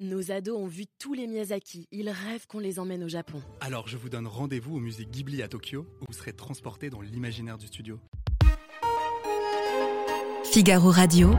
Nos 0.00 0.30
ados 0.30 0.56
ont 0.56 0.68
vu 0.68 0.84
tous 1.00 1.12
les 1.12 1.26
Miyazaki. 1.26 1.88
Ils 1.90 2.08
rêvent 2.08 2.46
qu'on 2.46 2.60
les 2.60 2.78
emmène 2.78 3.02
au 3.02 3.08
Japon. 3.08 3.42
Alors 3.60 3.88
je 3.88 3.96
vous 3.96 4.08
donne 4.08 4.28
rendez-vous 4.28 4.76
au 4.76 4.78
musée 4.78 5.04
Ghibli 5.04 5.42
à 5.42 5.48
Tokyo, 5.48 5.86
où 6.00 6.04
vous 6.06 6.12
serez 6.12 6.32
transporté 6.32 6.88
dans 6.88 7.00
l'imaginaire 7.00 7.58
du 7.58 7.66
studio. 7.66 7.98
Figaro 10.44 10.92
Radio. 10.92 11.30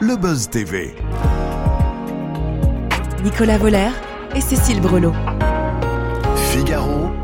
Le 0.00 0.16
Buzz 0.16 0.50
TV. 0.50 0.94
Nicolas 3.24 3.58
Voller 3.58 3.90
et 4.36 4.40
Cécile 4.40 4.80
Brelot. 4.80 5.14
Figaro 6.52 7.23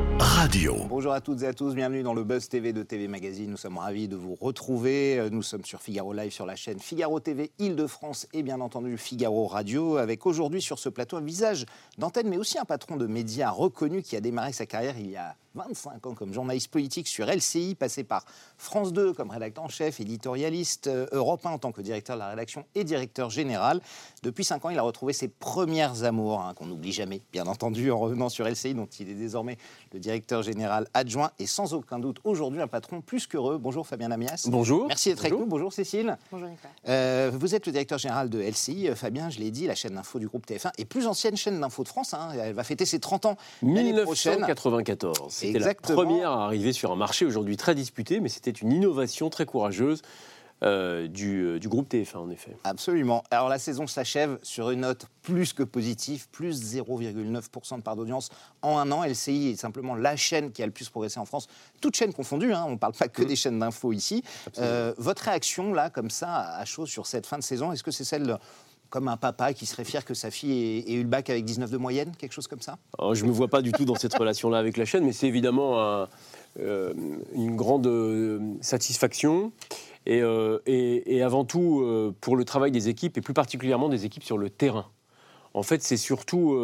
Bonjour 0.88 1.12
à 1.12 1.20
toutes 1.20 1.42
et 1.42 1.46
à 1.46 1.52
tous, 1.54 1.76
bienvenue 1.76 2.02
dans 2.02 2.12
le 2.12 2.24
Buzz 2.24 2.48
TV 2.48 2.72
de 2.72 2.82
TV 2.82 3.06
Magazine. 3.06 3.48
Nous 3.48 3.56
sommes 3.56 3.78
ravis 3.78 4.08
de 4.08 4.16
vous 4.16 4.34
retrouver. 4.34 5.16
Euh, 5.16 5.30
Nous 5.30 5.42
sommes 5.42 5.64
sur 5.64 5.80
Figaro 5.80 6.12
Live 6.12 6.32
sur 6.32 6.44
la 6.44 6.56
chaîne 6.56 6.80
Figaro 6.80 7.20
TV 7.20 7.52
Île-de-France 7.60 8.26
et 8.32 8.42
bien 8.42 8.60
entendu 8.60 8.98
Figaro 8.98 9.46
Radio 9.46 9.96
avec 9.96 10.26
aujourd'hui 10.26 10.60
sur 10.60 10.80
ce 10.80 10.88
plateau 10.88 11.16
un 11.18 11.20
visage 11.20 11.66
d'antenne 11.98 12.28
mais 12.28 12.36
aussi 12.36 12.58
un 12.58 12.64
patron 12.64 12.96
de 12.96 13.06
médias 13.06 13.50
reconnu 13.50 14.02
qui 14.02 14.16
a 14.16 14.20
démarré 14.20 14.52
sa 14.52 14.66
carrière 14.66 14.98
il 14.98 15.10
y 15.10 15.16
a 15.16 15.36
25 15.54 16.06
ans 16.06 16.14
comme 16.14 16.32
journaliste 16.32 16.68
politique 16.68 17.08
sur 17.08 17.26
LCI, 17.26 17.74
passé 17.74 18.04
par 18.04 18.24
France 18.56 18.92
2 18.92 19.12
comme 19.12 19.30
rédacteur 19.30 19.64
en 19.64 19.68
chef, 19.68 20.00
éditorialiste, 20.00 20.86
euh, 20.86 21.06
Europe 21.12 21.44
1 21.44 21.50
en 21.50 21.58
tant 21.58 21.72
que 21.72 21.80
directeur 21.80 22.16
de 22.16 22.20
la 22.20 22.28
rédaction 22.28 22.64
et 22.74 22.84
directeur 22.84 23.30
général. 23.30 23.80
Depuis 24.22 24.44
5 24.44 24.64
ans, 24.64 24.70
il 24.70 24.78
a 24.78 24.82
retrouvé 24.82 25.12
ses 25.12 25.28
premières 25.28 26.04
amours, 26.04 26.40
hein, 26.40 26.54
qu'on 26.54 26.66
n'oublie 26.66 26.92
jamais, 26.92 27.22
bien 27.32 27.46
entendu, 27.46 27.90
en 27.90 27.98
revenant 27.98 28.28
sur 28.28 28.46
LCI, 28.48 28.74
dont 28.74 28.86
il 28.98 29.08
est 29.10 29.14
désormais 29.14 29.56
le 29.92 29.98
directeur 29.98 30.42
général 30.42 30.86
adjoint 30.94 31.30
et 31.38 31.46
sans 31.46 31.74
aucun 31.74 31.98
doute 31.98 32.18
aujourd'hui 32.24 32.60
un 32.60 32.68
patron 32.68 33.00
plus 33.00 33.26
qu'heureux. 33.26 33.58
Bonjour 33.58 33.86
Fabien 33.86 34.10
Amias. 34.10 34.46
Bonjour. 34.48 34.86
Merci 34.86 35.10
d'être 35.10 35.20
avec 35.20 35.32
nous. 35.32 35.46
Bonjour 35.46 35.72
Cécile. 35.72 36.16
Bonjour 36.30 36.48
Nicolas. 36.48 36.72
Euh, 36.88 37.30
vous 37.34 37.54
êtes 37.54 37.66
le 37.66 37.72
directeur 37.72 37.98
général 37.98 38.28
de 38.30 38.40
LCI. 38.40 38.88
Euh, 38.88 38.94
Fabien, 38.94 39.30
je 39.30 39.38
l'ai 39.38 39.50
dit, 39.50 39.66
la 39.66 39.74
chaîne 39.74 39.94
d'info 39.94 40.18
du 40.18 40.28
groupe 40.28 40.46
TF1 40.46 40.70
et 40.78 40.84
plus 40.84 41.06
ancienne 41.06 41.36
chaîne 41.36 41.60
d'info 41.60 41.82
de 41.82 41.88
France. 41.88 42.14
hein. 42.14 42.28
Elle 42.40 42.54
va 42.54 42.64
fêter 42.64 42.86
ses 42.86 43.00
30 43.00 43.26
ans 43.26 43.36
l'année 43.62 43.92
prochaine. 44.02 44.34
1994. 44.34 45.39
C'était 45.46 45.58
la 45.58 45.74
première 45.74 46.30
à 46.30 46.44
arriver 46.44 46.72
sur 46.72 46.92
un 46.92 46.96
marché 46.96 47.24
aujourd'hui 47.26 47.56
très 47.56 47.74
disputé, 47.74 48.20
mais 48.20 48.28
c'était 48.28 48.50
une 48.50 48.72
innovation 48.72 49.30
très 49.30 49.46
courageuse 49.46 50.02
euh, 50.62 51.08
du, 51.08 51.40
euh, 51.42 51.58
du 51.58 51.70
groupe 51.70 51.90
TF1 51.90 52.18
en 52.18 52.28
effet. 52.30 52.54
Absolument. 52.64 53.22
Alors 53.30 53.48
la 53.48 53.58
saison 53.58 53.86
s'achève 53.86 54.38
sur 54.42 54.68
une 54.70 54.80
note 54.80 55.06
plus 55.22 55.54
que 55.54 55.62
positive, 55.62 56.28
plus 56.28 56.74
0,9% 56.76 57.76
de 57.78 57.82
part 57.82 57.96
d'audience 57.96 58.28
en 58.60 58.76
un 58.76 58.92
an. 58.92 59.02
LCI 59.02 59.52
est 59.52 59.56
simplement 59.56 59.94
la 59.94 60.16
chaîne 60.16 60.52
qui 60.52 60.62
a 60.62 60.66
le 60.66 60.72
plus 60.72 60.90
progressé 60.90 61.18
en 61.18 61.24
France, 61.24 61.48
toutes 61.80 61.96
chaînes 61.96 62.12
confondues, 62.12 62.52
hein, 62.52 62.64
on 62.66 62.72
ne 62.72 62.76
parle 62.76 62.92
pas 62.92 63.08
que 63.08 63.22
des 63.22 63.36
chaînes 63.36 63.58
d'infos 63.58 63.92
ici. 63.94 64.22
Euh, 64.58 64.92
votre 64.98 65.22
réaction 65.22 65.72
là, 65.72 65.88
comme 65.88 66.10
ça, 66.10 66.40
à 66.56 66.64
chaud 66.66 66.84
sur 66.84 67.06
cette 67.06 67.26
fin 67.26 67.38
de 67.38 67.42
saison, 67.42 67.72
est-ce 67.72 67.82
que 67.82 67.90
c'est 67.90 68.04
celle 68.04 68.26
de- 68.26 68.36
comme 68.90 69.08
un 69.08 69.16
papa 69.16 69.54
qui 69.54 69.66
serait 69.66 69.84
fier 69.84 70.04
que 70.04 70.14
sa 70.14 70.30
fille 70.30 70.52
ait, 70.52 70.90
ait 70.90 70.94
eu 70.94 71.02
le 71.02 71.08
bac 71.08 71.30
avec 71.30 71.44
19 71.44 71.70
de 71.70 71.76
moyenne, 71.78 72.12
quelque 72.18 72.32
chose 72.32 72.48
comme 72.48 72.60
ça? 72.60 72.76
Alors, 72.98 73.14
je 73.14 73.24
ne 73.24 73.28
me 73.30 73.32
vois 73.34 73.48
pas 73.48 73.62
du 73.62 73.72
tout 73.72 73.84
dans 73.84 73.94
cette 73.94 74.12
relation-là 74.14 74.58
avec 74.58 74.76
la 74.76 74.84
chaîne, 74.84 75.04
mais 75.04 75.12
c'est 75.12 75.28
évidemment 75.28 75.80
un- 75.80 76.08
euh, 76.58 76.92
une 77.34 77.56
grande 77.56 77.86
euh, 77.86 78.40
satisfaction. 78.60 79.52
Et, 80.06 80.20
euh, 80.22 80.58
et- 80.66 81.16
et 81.16 81.22
avant 81.22 81.44
tout, 81.44 81.84
pour 82.20 82.36
le 82.36 82.44
travail 82.44 82.72
des 82.72 82.88
équipes, 82.88 83.16
et 83.16 83.20
plus 83.20 83.34
particulièrement 83.34 83.88
des 83.88 84.04
équipes 84.06 84.24
sur 84.24 84.38
le 84.38 84.50
terrain. 84.50 84.86
En 85.54 85.62
fait, 85.62 85.82
c'est 85.82 85.96
surtout 85.96 86.56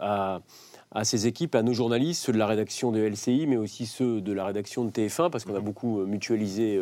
à, 0.00 0.40
à 0.90 1.04
ces 1.04 1.26
équipes, 1.26 1.54
à 1.54 1.62
nos 1.62 1.72
journalistes, 1.72 2.22
ceux 2.24 2.32
de 2.32 2.38
la 2.38 2.46
rédaction 2.46 2.92
de 2.92 3.00
LCI, 3.00 3.46
mais 3.46 3.56
aussi 3.56 3.86
ceux 3.86 4.20
de 4.20 4.32
la 4.32 4.44
rédaction 4.44 4.84
de 4.84 4.90
TF1, 4.90 5.30
parce 5.30 5.44
qu'on 5.44 5.54
a 5.54 5.60
beaucoup 5.60 6.00
euh, 6.00 6.06
mutualisé. 6.06 6.76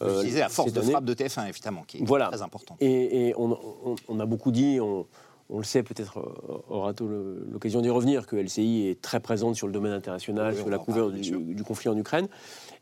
Vous 0.00 0.06
euh, 0.06 0.38
la 0.38 0.48
force 0.48 0.72
de 0.72 0.80
frappe 0.80 1.04
de 1.04 1.14
TF1, 1.14 1.48
évidemment, 1.48 1.82
qui 1.86 1.98
est 1.98 2.04
Voilà. 2.04 2.28
très 2.28 2.42
importante. 2.42 2.76
Et, 2.80 3.28
et 3.28 3.34
on, 3.36 3.52
on- 3.84 3.96
on 4.08 4.20
a 4.20 4.26
beaucoup 4.26 4.52
dit, 4.52 4.78
on, 4.80 5.06
on 5.50 5.58
le 5.58 5.64
sait, 5.64 5.82
peut-être 5.82 6.18
euh, 6.18 6.58
aura-t-on 6.68 7.08
l'occasion 7.50 7.80
d'y 7.80 7.90
revenir, 7.90 8.26
que 8.26 8.36
LCI 8.36 8.86
est 8.88 9.00
très 9.00 9.18
présente 9.20 9.56
sur 9.56 9.66
le 9.66 9.72
domaine 9.72 9.92
international, 9.92 10.52
Oui, 10.52 10.58
sur 10.60 10.68
la 10.68 10.78
couverture 10.78 11.10
du, 11.54 11.62
conflit 11.64 11.88
en 11.88 11.96
Ukraine. 11.96 12.28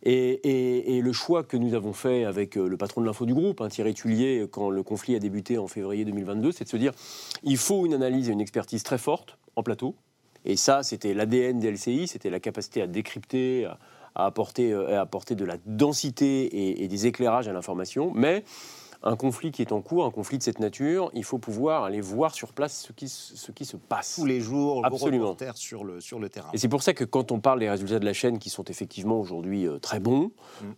Et, 0.02 0.12
et- 0.12 0.96
et 0.96 1.00
le 1.00 1.12
choix 1.12 1.42
que 1.42 1.56
nous 1.56 1.74
avons 1.74 1.92
fait 1.92 2.24
avec 2.24 2.56
euh, 2.58 2.68
le 2.68 2.76
patron 2.76 3.00
de 3.00 3.06
l'info 3.06 3.24
du 3.24 3.34
groupe, 3.34 3.60
hein, 3.60 3.68
Thierry 3.68 3.94
Tullier, 3.94 4.46
quand 4.50 4.68
le 4.70 4.82
conflit 4.82 5.14
a 5.16 5.18
débuté 5.18 5.58
en 5.58 5.68
février 5.68 6.04
2022, 6.04 6.52
c'est 6.52 6.64
de 6.64 6.68
se 6.68 6.76
dire 6.76 6.92
il 7.42 7.56
faut 7.56 7.86
une 7.86 7.94
analyse 7.94 8.28
et 8.28 8.32
une 8.32 8.40
expertise 8.40 8.82
très 8.82 8.98
forte 8.98 9.38
en 9.56 9.62
plateau. 9.62 9.94
Et 10.44 10.54
ça, 10.56 10.82
c'était 10.84 11.12
l'ADN 11.14 11.58
des 11.58 11.72
LCI, 11.72 12.06
c'était 12.06 12.30
la 12.30 12.38
capacité 12.40 12.80
à 12.82 12.86
décrypter, 12.86 13.64
à, 13.64 13.78
à 14.16 14.26
apporter, 14.26 14.72
euh, 14.72 14.98
à 14.98 15.02
apporter 15.02 15.34
de 15.34 15.44
la 15.44 15.56
densité 15.66 16.44
et, 16.46 16.82
et 16.84 16.88
des 16.88 17.06
éclairages 17.06 17.46
à 17.48 17.52
l'information. 17.52 18.10
Mais 18.14 18.42
un 19.02 19.14
conflit 19.14 19.52
qui 19.52 19.62
est 19.62 19.72
en 19.72 19.82
cours, 19.82 20.04
un 20.04 20.10
conflit 20.10 20.38
de 20.38 20.42
cette 20.42 20.58
nature, 20.58 21.10
il 21.14 21.22
faut 21.22 21.38
pouvoir 21.38 21.84
aller 21.84 22.00
voir 22.00 22.34
sur 22.34 22.52
place 22.52 22.82
ce 22.88 22.92
qui, 22.92 23.08
se- 23.08 23.36
ce 23.36 23.52
qui 23.52 23.64
se 23.66 23.76
passe. 23.76 24.16
Tous 24.16 24.24
les 24.24 24.40
jours, 24.40 24.84
Absolument. 24.84 25.36
sur 25.54 25.84
le, 25.84 26.00
sur 26.00 26.18
le 26.18 26.28
terrain. 26.28 26.48
Et 26.54 26.58
c'est 26.58 26.68
pour 26.68 26.82
ça 26.82 26.94
que 26.94 27.04
quand 27.04 27.30
on 27.30 27.38
parle 27.38 27.60
des 27.60 27.68
résultats 27.70 27.98
de 28.00 28.04
la 28.06 28.14
chaîne 28.14 28.38
qui 28.38 28.50
sont 28.50 28.64
effectivement 28.64 29.20
aujourd'hui 29.20 29.68
euh, 29.68 29.78
très 29.78 30.00
bons, 30.00 30.32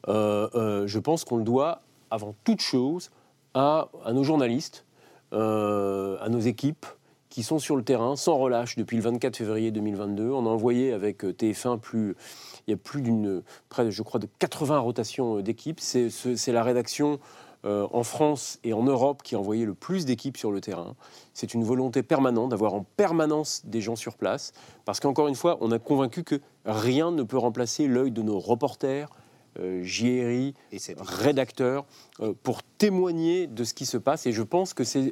euh, 0.08 0.48
euh, 0.54 0.86
je 0.86 0.98
pense 0.98 1.24
qu'on 1.24 1.36
le 1.38 1.44
doit 1.44 1.80
avant 2.10 2.34
toute 2.44 2.60
chose 2.60 3.10
à, 3.54 3.88
à 4.04 4.12
nos 4.12 4.24
journalistes, 4.24 4.84
euh, 5.32 6.16
à 6.20 6.28
nos 6.28 6.40
équipes 6.40 6.86
qui 7.30 7.42
sont 7.42 7.58
sur 7.58 7.76
le 7.76 7.82
terrain 7.82 8.16
sans 8.16 8.36
relâche 8.38 8.76
depuis 8.76 8.96
le 8.96 9.02
24 9.02 9.36
février 9.36 9.70
2022. 9.70 10.30
On 10.30 10.46
a 10.46 10.48
envoyé 10.48 10.92
avec 10.92 11.24
euh, 11.24 11.32
TF1 11.32 11.78
plus, 11.78 12.14
il 12.66 12.70
y 12.70 12.74
a 12.74 12.76
plus 12.76 13.02
d'une, 13.02 13.42
près, 13.68 13.90
je 13.90 14.02
crois, 14.02 14.20
de 14.20 14.28
80 14.38 14.78
rotations 14.78 15.38
euh, 15.38 15.42
d'équipes. 15.42 15.80
C'est 15.80 16.10
ce- 16.10 16.36
c'est 16.36 16.52
la 16.52 16.62
rédaction 16.62 17.18
euh, 17.64 17.88
en 17.92 18.04
France 18.04 18.60
et 18.62 18.72
en 18.72 18.84
Europe 18.84 19.22
qui 19.24 19.34
a 19.34 19.38
envoyé 19.38 19.64
le 19.64 19.74
plus 19.74 20.04
d'équipes 20.06 20.36
sur 20.36 20.52
le 20.52 20.60
terrain. 20.60 20.94
C'est 21.34 21.54
une 21.54 21.64
volonté 21.64 22.02
permanente 22.04 22.50
d'avoir 22.50 22.72
en 22.74 22.84
permanence 22.96 23.62
des 23.66 23.80
gens 23.80 23.96
sur 23.96 24.16
place, 24.16 24.52
parce 24.84 25.00
qu'encore 25.00 25.26
une 25.26 25.34
fois, 25.34 25.58
on 25.60 25.72
a 25.72 25.80
convaincu 25.80 26.22
que 26.22 26.40
rien 26.64 27.10
ne 27.10 27.24
peut 27.24 27.36
remplacer 27.38 27.88
l'œil 27.88 28.12
de 28.12 28.22
nos 28.22 28.38
reporters, 28.38 29.10
euh, 29.58 29.82
JRI, 29.82 30.54
Et 30.70 30.78
rédacteurs, 31.00 31.84
euh, 32.20 32.32
pour 32.44 32.62
témoigner 32.62 33.48
de 33.48 33.64
ce 33.64 33.74
qui 33.74 33.86
se 33.86 33.96
passe. 33.98 34.24
Et 34.26 34.32
je 34.32 34.42
pense 34.42 34.72
que 34.72 34.84
c'est 34.84 35.10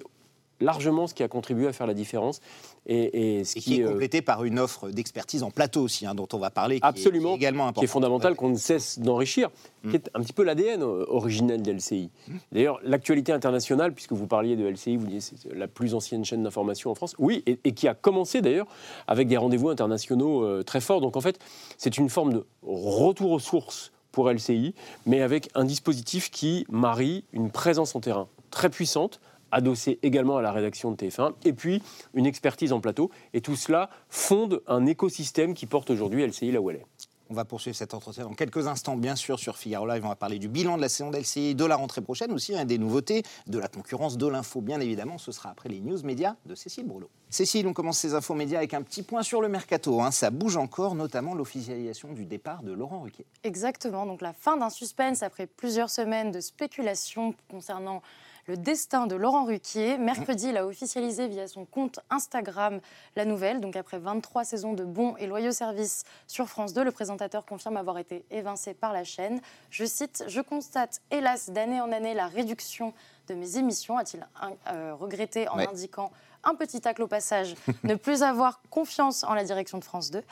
largement 0.61 1.07
ce 1.07 1.15
qui 1.15 1.23
a 1.23 1.29
contribué 1.29 1.67
à 1.69 1.73
faire 1.73 1.87
la 1.87 1.95
différence. 1.95 2.41
Et, 2.87 3.39
et 3.41 3.45
ce 3.45 3.59
et 3.59 3.61
qui 3.61 3.81
est 3.81 3.85
euh, 3.85 3.91
complété 3.91 4.23
par 4.23 4.45
une 4.45 4.59
offre 4.59 4.91
d'expertise 4.91 5.43
en 5.43 5.51
plateau 5.51 5.83
aussi, 5.83 6.07
hein, 6.07 6.15
dont 6.15 6.29
on 6.33 6.39
va 6.39 6.51
parler, 6.51 6.77
qui 6.81 6.87
est- 6.87 6.89
Absolument, 6.89 7.31
qui 7.31 7.35
est 7.35 7.37
également 7.39 7.65
qui 7.65 7.67
est 7.67 7.71
important. 7.71 7.87
fondamental, 7.93 8.35
qu'on 8.37 8.49
ne 8.51 8.57
cesse 8.57 8.99
d'enrichir, 9.01 9.51
Mm. 9.83 9.91
qui 9.91 9.97
est 9.97 10.11
un 10.15 10.21
petit 10.21 10.33
peu 10.33 10.45
l'ADN 10.45 10.83
euh, 10.83 11.05
originel 11.09 11.63
de 11.63 11.73
LCI. 11.73 12.11
D'ailleurs, 12.53 12.79
l'actualité 12.85 13.33
internationale, 13.33 13.93
puisque 13.93 14.13
vous 14.13 14.27
parliez 14.27 14.57
de 14.57 14.65
LCI, 14.67 14.97
vous 14.97 15.07
disiez 15.07 15.21
c'est 15.21 15.53
la 15.55 15.67
plus 15.69 15.95
ancienne 15.95 16.25
chaîne 16.25 16.43
d'information 16.43 16.91
en 16.91 16.95
France, 16.95 17.15
oui, 17.19 17.43
et, 17.47 17.59
et 17.65 17.73
qui 17.73 17.89
a 17.89 17.95
commencé 17.95 18.41
d'ailleurs 18.41 18.67
avec 19.09 19.29
des 19.29 19.37
rendez-vous 19.37 19.69
internationaux 19.69 20.45
euh, 20.45 20.63
très 20.63 20.81
forts. 20.81 21.01
Donc 21.01 21.17
en 21.17 21.21
fait, 21.21 21.39
c'est 21.79 21.99
une 21.99 22.09
forme 22.09 22.33
de 22.33 22.47
retour 22.63 23.33
aux 23.33 23.39
sources 23.41 23.93
pour 24.13 24.31
LCI, 24.31 24.75
mais 25.07 25.21
avec 25.23 25.51
un 25.55 25.65
dispositif 25.65 26.31
qui 26.31 26.65
marie 26.71 27.25
une 27.33 27.51
présence 27.51 27.95
en 27.97 28.01
terrain 28.01 28.29
très 28.51 28.71
puissante, 28.71 29.21
adossée 29.51 29.99
également 30.03 30.37
à 30.37 30.43
la 30.43 30.53
rédaction 30.53 30.91
de 30.91 30.97
TF1, 30.97 31.33
et 31.45 31.53
puis 31.53 31.83
une 32.15 32.27
expertise 32.27 32.73
en 32.73 32.81
plateau. 32.81 33.11
Et 33.33 33.41
tout 33.41 33.57
cela 33.57 33.91
fonde 34.09 34.63
un 34.67 34.87
écosystème 34.87 35.55
qui 35.55 35.67
porte 35.67 35.91
aujourd'hui 35.91 36.27
LCI 36.27 36.53
là 36.53 36.61
où 36.61 36.71
elle 36.71 36.77
est. 36.77 36.87
On 37.29 37.35
va 37.35 37.45
poursuivre 37.45 37.77
cet 37.77 37.93
entretien 37.93 38.23
dans 38.23 38.35
quelques 38.35 38.69
instants, 38.69 38.97
bien 38.97 39.17
sûr, 39.17 39.41
sur 39.41 39.57
Figaro 39.57 39.85
Live. 39.85 40.05
On 40.05 40.09
va 40.09 40.15
parler 40.15 40.39
du 40.39 40.47
bilan 40.47 40.77
de 40.77 40.83
la 40.83 40.89
saison 40.89 41.11
d'LCI, 41.11 41.57
de 41.57 41.65
la 41.65 41.75
rentrée 41.75 42.01
prochaine 42.01 42.31
aussi, 42.31 42.57
hein, 42.57 42.65
des 42.65 42.79
nouveautés, 42.79 43.25
de 43.49 43.59
la 43.59 43.67
concurrence, 43.67 44.17
de 44.17 44.29
l'info, 44.29 44.61
bien 44.61 44.79
évidemment. 44.79 45.19
Ce 45.19 45.33
sera 45.33 45.51
après 45.51 45.69
les 45.69 45.81
news 45.81 46.01
médias 46.05 46.37
de 46.47 46.55
Cécile 46.55 46.87
Bourlot. 46.87 47.11
Cécile, 47.29 47.67
on 47.67 47.73
commence 47.73 47.99
ces 47.99 48.15
infos 48.15 48.35
médias 48.35 48.59
avec 48.59 48.75
un 48.75 48.83
petit 48.83 49.03
point 49.03 49.25
sur 49.25 49.43
le 49.43 49.49
mercato. 49.49 50.01
hein. 50.03 50.13
Ça 50.13 50.31
bouge 50.31 50.57
encore, 50.57 50.95
notamment 50.95 51.35
l'officialisation 51.35 52.13
du 52.13 52.27
départ 52.27 52.63
de 52.63 52.71
Laurent 52.71 53.01
Ruquier. 53.01 53.27
Exactement, 53.43 54.07
donc 54.07 54.21
la 54.21 54.33
fin 54.33 54.57
d'un 54.57 54.71
suspense 54.71 55.25
après 55.25 55.49
plusieurs 55.49 55.91
semaines 55.91 56.31
de 56.31 56.39
spéculation 56.41 57.35
concernant 57.51 58.03
le 58.47 58.57
destin 58.57 59.07
de 59.07 59.17
Laurent 59.17 59.45
Ruquier. 59.45 59.99
Mercredi, 59.99 60.49
il 60.51 60.57
a 60.57 60.67
officialisé 60.67 61.27
via 61.29 61.49
son 61.49 61.65
compte 61.65 62.01
Instagram 62.11 62.81
la 63.17 63.25
nouvelle. 63.25 63.61
Donc 63.61 63.77
après 63.77 63.99
23 63.99 64.45
saisons 64.45 64.73
de 64.75 64.85
bons 64.85 65.17
et 65.17 65.27
loyaux 65.27 65.53
services 65.53 66.05
sur 66.27 66.49
France 66.49 66.73
2, 66.73 66.85
le 66.85 66.93
présentateur 66.93 67.45
confirme 67.45 67.77
avoir 67.77 67.99
été 67.99 68.25
évincé 68.31 68.75
par 68.75 68.93
la 68.93 69.05
chaîne. 69.05 69.41
Je 69.71 69.85
cite, 69.85 70.25
Je 70.29 70.41
constate 70.41 71.01
hélas 71.11 71.51
d'année 71.51 71.81
en 71.81 71.91
année 71.93 72.15
la 72.15 72.27
réduction 72.29 72.93
de 73.29 73.35
mes 73.35 73.57
émissions, 73.57 73.99
a-t-il 73.99 74.25
euh, 74.73 74.95
regretté 74.95 75.49
en 75.49 75.57
Ouais. 75.57 75.67
indiquant 75.69 76.13
un 76.47 76.55
petit 76.55 76.81
tacle 76.81 77.03
au 77.03 77.07
passage, 77.07 77.55
ne 77.83 77.95
plus 78.07 78.23
avoir 78.23 78.61
confiance 78.71 79.25
en 79.25 79.35
la 79.35 79.45
direction 79.45 79.79
de 79.79 79.85
France 79.85 80.11
2, 80.11 80.23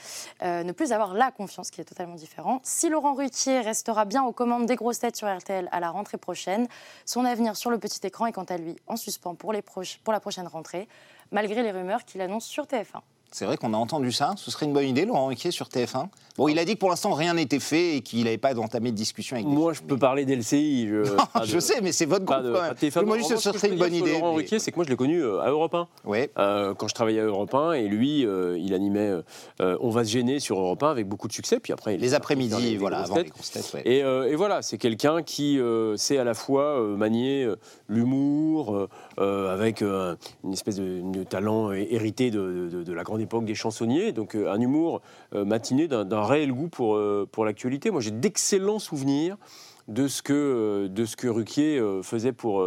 euh, 0.43 0.63
ne 0.63 0.73
plus 0.73 0.93
avoir 0.93 1.13
la 1.13 1.31
confiance, 1.31 1.71
qui 1.71 1.81
est 1.81 1.85
totalement 1.85 2.15
différent. 2.15 2.61
Si 2.63 2.89
Laurent 2.89 3.15
Ruquier 3.15 3.61
restera 3.61 4.05
bien 4.05 4.25
aux 4.25 4.33
commandes 4.33 4.67
des 4.67 4.77
grosses 4.77 5.01
têtes 5.01 5.17
sur 5.17 5.29
RTL 5.29 5.69
à 5.73 5.81
la 5.81 5.91
rentrée 5.91 6.19
prochaine, 6.19 6.69
son 7.05 7.25
avenir 7.25 7.57
sur 7.57 7.71
le 7.71 7.79
petit 7.79 8.01
écran 8.07 8.27
est 8.27 8.33
quant 8.33 8.45
à 8.45 8.57
lui 8.57 8.77
en 8.87 8.97
suspens 8.97 9.35
pour, 9.35 9.53
les 9.53 9.63
pour 9.63 10.13
la 10.13 10.21
prochaine 10.21 10.47
rentrée, 10.47 10.89
malgré 11.31 11.63
les 11.63 11.73
rumeurs 11.73 12.05
qu'il 12.05 12.21
annonce 12.21 12.45
sur 12.45 12.65
TF1. 12.65 13.01
C'est 13.37 13.47
vrai 13.47 13.57
qu'on 13.57 13.75
a 13.75 13.77
entendu 13.77 14.13
ça. 14.13 14.35
Ce 14.37 14.49
serait 14.53 14.65
une 14.67 14.73
bonne 14.73 14.87
idée, 14.87 15.05
Laurent 15.07 15.27
Ruquier, 15.27 15.51
sur 15.51 15.67
TF1. 15.67 16.07
Bon, 16.37 16.47
il 16.47 16.57
a 16.61 16.65
dit 16.65 16.75
que 16.75 16.79
pour 16.79 16.91
l'instant, 16.91 17.13
rien 17.15 17.35
n'était 17.35 17.59
fait 17.59 17.97
et 17.97 18.01
qu'il 18.01 18.23
n'avait 18.25 18.39
pas 18.39 18.57
entamé 18.57 18.93
de 18.93 18.97
discussion 18.97 19.35
avec 19.37 19.47
Moi, 19.49 19.73
je 19.73 19.83
peux 19.83 19.97
parler 19.97 20.25
d'LCI. 20.25 20.87
Je, 20.87 21.03
de- 21.55 21.61
sais, 21.61 21.81
mais 21.83 21.91
c'est 21.91 22.07
votre 22.07 22.25
groupe 22.25 22.43
de- 22.45 22.53
quand 22.53 22.59
pas 22.61 22.65
même. 22.69 22.75
de 22.75 22.79
TF1. 22.79 23.05
Moi, 23.05 23.19
juste, 23.19 23.37
ce 23.39 23.51
serait 23.53 23.71
une 23.71 23.79
bonne 23.79 23.93
idée. 23.93 24.13
Laurent 24.13 24.31
mais- 24.31 24.43
Ruquier, 24.43 24.61
c'est 24.61 24.71
que 24.71 24.77
moi, 24.77 24.85
je 24.85 24.91
l'ai 24.91 24.97
connu 24.97 25.21
euh, 25.21 25.41
à 25.41 25.51
Europe 25.51 25.75
1. 25.75 25.89
Ouais. 26.05 26.31
Euh, 26.39 26.75
quand 26.75 26.87
je 26.87 26.95
travaillais 26.95 27.19
à 27.21 27.25
Europe 27.25 27.53
1 27.53 27.73
et 27.73 27.89
lui, 27.89 28.25
euh, 28.25 28.57
il 28.57 28.73
animait 28.73 29.11
euh, 29.61 29.77
On 29.81 29.91
va 29.91 30.05
se 30.05 30.11
gêner 30.11 30.39
sur 30.39 30.61
Europe 30.61 30.85
1 30.85 30.91
avec 30.93 31.09
beaucoup 31.09 31.27
de 31.27 31.33
succès. 31.33 31.59
Puis 31.59 31.73
après, 31.73 31.97
il 31.97 32.01
Les 32.01 32.15
après-midi, 32.15 32.77
voilà, 32.77 32.99
grosses 32.99 33.07
avant 33.11 33.17
les 33.17 33.25
têtes. 33.25 33.33
grosses 33.33 33.51
têtes. 33.51 33.71
ouais. 33.75 33.83
Et, 33.85 33.99
et 33.99 34.37
voilà, 34.37 34.63
c'est 34.63 34.79
quelqu'un 34.79 35.25
qui 35.25 35.59
sait 35.97 36.19
à 36.19 36.25
la 36.25 36.35
fois 36.35 36.81
manier 36.97 37.49
l'humour, 37.89 38.89
avec 39.19 39.81
une 39.83 40.53
espèce 40.53 40.77
de, 40.77 41.01
de 41.13 41.25
talent 41.25 41.73
hé- 41.73 41.89
hérité 41.91 42.31
de, 42.31 42.69
de- 42.73 42.83
de 42.85 42.93
la 42.93 43.03
grande 43.03 43.21
époque 43.25 43.45
des 43.45 43.55
chansonniers, 43.55 44.13
donc 44.13 44.35
euh, 44.35 44.53
un 44.53 44.61
humour 44.61 45.03
euh, 45.35 45.45
matiné 45.45 45.89
d'un 45.89 46.25
réel 46.25 46.53
goût 46.53 46.69
pour, 46.69 46.97
euh, 46.97 47.29
pour 47.31 47.45
l'actualité. 47.45 47.91
Moi, 47.91 48.01
j'ai 48.01 48.11
d'excellents 48.11 48.79
souvenirs 48.79 49.37
de 49.89 50.09
ce 50.09 50.23
que, 50.23 50.87
de 50.89 51.05
ce 51.05 51.17
que 51.17 51.29
Ruquier 51.29 51.83
faisait 52.03 52.33
pour, 52.33 52.65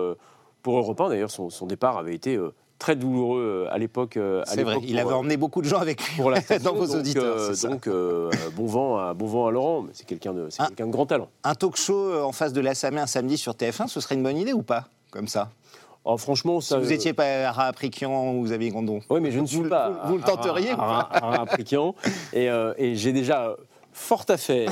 pour 0.62 0.78
Europe 0.78 1.02
1. 1.02 1.10
D'ailleurs, 1.10 1.32
son, 1.32 1.50
son 1.50 1.66
départ 1.66 1.98
avait 1.98 2.14
été 2.14 2.38
très 2.78 2.96
douloureux 2.96 3.68
à 3.72 3.78
l'époque. 3.78 4.20
C'est 4.46 4.64
vrai, 4.64 4.78
il 4.84 5.00
avait 5.00 5.12
euh, 5.12 5.16
emmené 5.16 5.38
beaucoup 5.38 5.62
de 5.62 5.68
gens 5.68 5.80
avec 5.80 6.02
lui 6.02 6.16
pour 6.18 6.30
la 6.30 6.42
dans 6.64 6.74
vos 6.74 6.88
donc, 6.88 6.96
auditeurs. 6.98 7.38
euh, 7.38 7.54
ça. 7.54 7.70
donc 7.70 7.88
euh, 7.88 8.30
bon, 8.56 8.66
vent 8.66 8.98
à, 8.98 9.14
bon 9.14 9.26
vent 9.26 9.48
à 9.48 9.52
Laurent, 9.52 9.86
c'est 9.94 10.06
quelqu'un 10.06 10.34
de, 10.34 10.48
c'est 10.50 10.66
quelqu'un 10.68 10.88
de 10.88 10.92
grand 10.92 11.06
talent. 11.06 11.30
Un 11.44 11.56
talk 11.56 11.76
show 11.76 12.14
en 12.24 12.32
face 12.32 12.54
de 12.54 12.62
l'Assemblée 12.62 13.00
un 13.00 13.08
samedi 13.08 13.38
sur 13.38 13.54
TF1, 13.54 13.88
ce 13.88 14.00
serait 14.00 14.16
une 14.16 14.24
bonne 14.24 14.38
idée 14.38 14.54
ou 14.54 14.64
pas 14.64 14.86
Comme 15.12 15.28
ça? 15.28 15.50
Oh, 16.10 16.16
franchement, 16.18 16.62
Si 16.62 16.70
ça. 16.70 16.80
vous 16.80 16.94
étiez 16.94 17.12
pas 17.12 17.50
à 17.50 17.66
Aprikian 17.68 18.32
ou 18.34 18.44
Xavier 18.46 18.70
Gondon. 18.70 19.02
Oui, 19.10 19.20
mais 19.20 19.32
je 19.32 19.42
ne 19.42 19.46
suis 19.46 19.58
Vous- 19.58 19.68
pas. 19.70 19.90
vous- 19.90 20.12
vous 20.12 20.18
le 20.18 20.24
tenteriez 20.24 20.74
ou 20.74 20.80
à, 20.80 21.00
à, 21.02 21.34
à 21.36 21.42
Aprikian. 21.42 21.96
et, 22.32 22.50
euh, 22.50 22.74
et 22.78 22.96
j'ai 22.96 23.12
déjà 23.12 23.58
fort 23.92 24.24
à 24.30 24.38
faire 24.38 24.70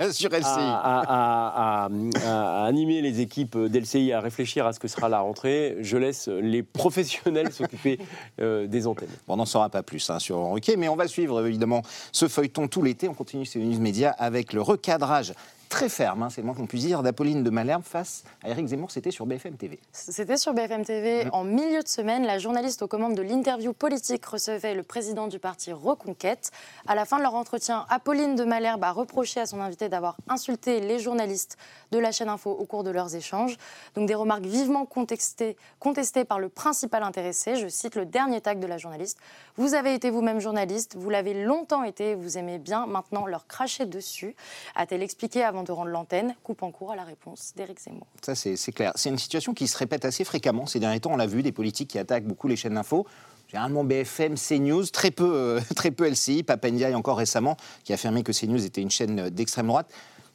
euh, 0.00 0.10
sur 0.12 0.30
LCI. 0.32 0.46
à, 0.46 1.00
à- 1.00 1.84
à- 1.84 1.88
à- 2.24 2.62
à 2.62 2.64
animer 2.64 3.02
les 3.02 3.20
équipes 3.20 3.58
d'LCI, 3.58 4.12
à 4.14 4.20
réfléchir 4.20 4.64
à 4.66 4.72
ce 4.72 4.78
que 4.80 4.88
sera 4.88 5.10
la 5.10 5.18
rentrée. 5.20 5.76
Je 5.80 5.98
laisse 5.98 6.28
les 6.28 6.62
professionnels 6.62 7.52
s'occuper 7.52 7.98
euh, 8.40 8.66
des 8.66 8.86
antennes. 8.86 9.08
Bon, 9.28 9.34
on 9.34 9.36
n'en 9.36 9.44
saura 9.46 9.68
pas 9.68 9.82
plus 9.82 10.08
hein, 10.08 10.18
sur 10.20 10.38
Ruquier, 10.52 10.76
mais 10.78 10.88
on 10.88 10.96
va 10.96 11.06
suivre 11.06 11.44
évidemment 11.46 11.82
ce 12.12 12.28
feuilleton 12.28 12.66
tout 12.68 12.82
l'été. 12.82 13.08
On 13.10 13.14
continue 13.14 13.44
ces 13.44 13.58
news 13.58 13.78
médias 13.80 14.14
avec 14.16 14.54
le 14.54 14.62
recadrage 14.62 15.34
très 15.68 15.88
ferme, 15.88 16.22
hein, 16.22 16.30
c'est 16.30 16.40
le 16.40 16.46
moins 16.46 16.54
qu'on 16.54 16.66
puisse 16.66 16.84
dire, 16.84 17.02
d'Apolline 17.02 17.42
de 17.42 17.50
Malherbe 17.50 17.82
face 17.82 18.24
à 18.42 18.48
Éric 18.48 18.66
Zemmour. 18.66 18.90
C'était 18.90 19.10
sur 19.10 19.26
BFM 19.26 19.56
TV. 19.56 19.78
C'était 19.92 20.36
sur 20.36 20.54
BFM 20.54 20.84
TV. 20.84 21.26
En 21.32 21.44
milieu 21.44 21.82
de 21.82 21.88
semaine, 21.88 22.24
la 22.24 22.38
journaliste 22.38 22.82
aux 22.82 22.88
commandes 22.88 23.14
de 23.14 23.22
l'interview 23.22 23.72
politique 23.72 24.24
recevait 24.24 24.74
le 24.74 24.82
président 24.82 25.26
du 25.26 25.38
parti 25.38 25.72
Reconquête. 25.72 26.50
À 26.86 26.94
la 26.94 27.04
fin 27.04 27.18
de 27.18 27.22
leur 27.22 27.34
entretien, 27.34 27.86
Apolline 27.88 28.36
de 28.36 28.44
Malherbe 28.44 28.84
a 28.84 28.92
reproché 28.92 29.40
à 29.40 29.46
son 29.46 29.60
invité 29.60 29.88
d'avoir 29.88 30.16
insulté 30.28 30.80
les 30.80 30.98
journalistes 30.98 31.56
de 31.92 31.98
la 31.98 32.12
chaîne 32.12 32.28
Info 32.28 32.50
au 32.50 32.64
cours 32.64 32.84
de 32.84 32.90
leurs 32.90 33.14
échanges. 33.14 33.56
Donc 33.94 34.08
des 34.08 34.14
remarques 34.14 34.46
vivement 34.46 34.86
contestées, 34.86 35.56
contestées 35.78 36.24
par 36.24 36.38
le 36.38 36.48
principal 36.48 37.02
intéressé. 37.02 37.56
Je 37.56 37.68
cite 37.68 37.96
le 37.96 38.06
dernier 38.06 38.40
tag 38.40 38.60
de 38.60 38.66
la 38.66 38.78
journaliste. 38.78 39.18
Vous 39.56 39.74
avez 39.74 39.94
été 39.94 40.10
vous-même 40.10 40.40
journaliste, 40.40 40.96
vous 40.96 41.10
l'avez 41.10 41.44
longtemps 41.44 41.82
été, 41.82 42.14
vous 42.14 42.38
aimez 42.38 42.58
bien 42.58 42.86
maintenant 42.86 43.26
leur 43.26 43.46
cracher 43.46 43.86
dessus. 43.86 44.34
A-t-elle 44.74 45.02
expliqué 45.02 45.42
avant 45.42 45.55
de 45.62 45.72
rendre 45.72 45.90
l'antenne 45.90 46.34
Coupe 46.42 46.62
en 46.62 46.70
cours 46.70 46.92
à 46.92 46.96
la 46.96 47.04
réponse 47.04 47.52
d'Éric 47.56 47.80
Zemmour. 47.80 48.06
Ça, 48.22 48.34
c'est 48.34 48.56
clair. 48.72 48.92
C'est 48.94 49.08
une 49.10 49.18
situation 49.18 49.54
qui 49.54 49.66
se 49.68 49.76
répète 49.78 50.04
assez 50.04 50.24
fréquemment. 50.24 50.66
Ces 50.66 50.80
derniers 50.80 51.00
temps, 51.00 51.12
on 51.12 51.16
l'a 51.16 51.26
vu, 51.26 51.42
des 51.42 51.52
politiques 51.52 51.88
qui 51.90 51.98
attaquent 51.98 52.26
beaucoup 52.26 52.48
les 52.48 52.56
chaînes 52.56 52.74
d'info. 52.74 53.06
Généralement 53.48 53.84
BFM, 53.84 54.34
CNews, 54.34 54.86
très 54.86 55.10
peu, 55.12 55.30
euh, 55.32 55.60
très 55.76 55.90
peu 55.90 56.08
LCI. 56.08 56.42
Papendiaï 56.42 56.94
encore 56.94 57.16
récemment, 57.18 57.56
qui 57.84 57.92
a 57.92 57.94
affirmé 57.94 58.22
que 58.22 58.32
CNews 58.32 58.64
était 58.64 58.82
une 58.82 58.90
chaîne 58.90 59.20
euh, 59.20 59.30
d'extrême 59.30 59.68
droite. 59.68 59.88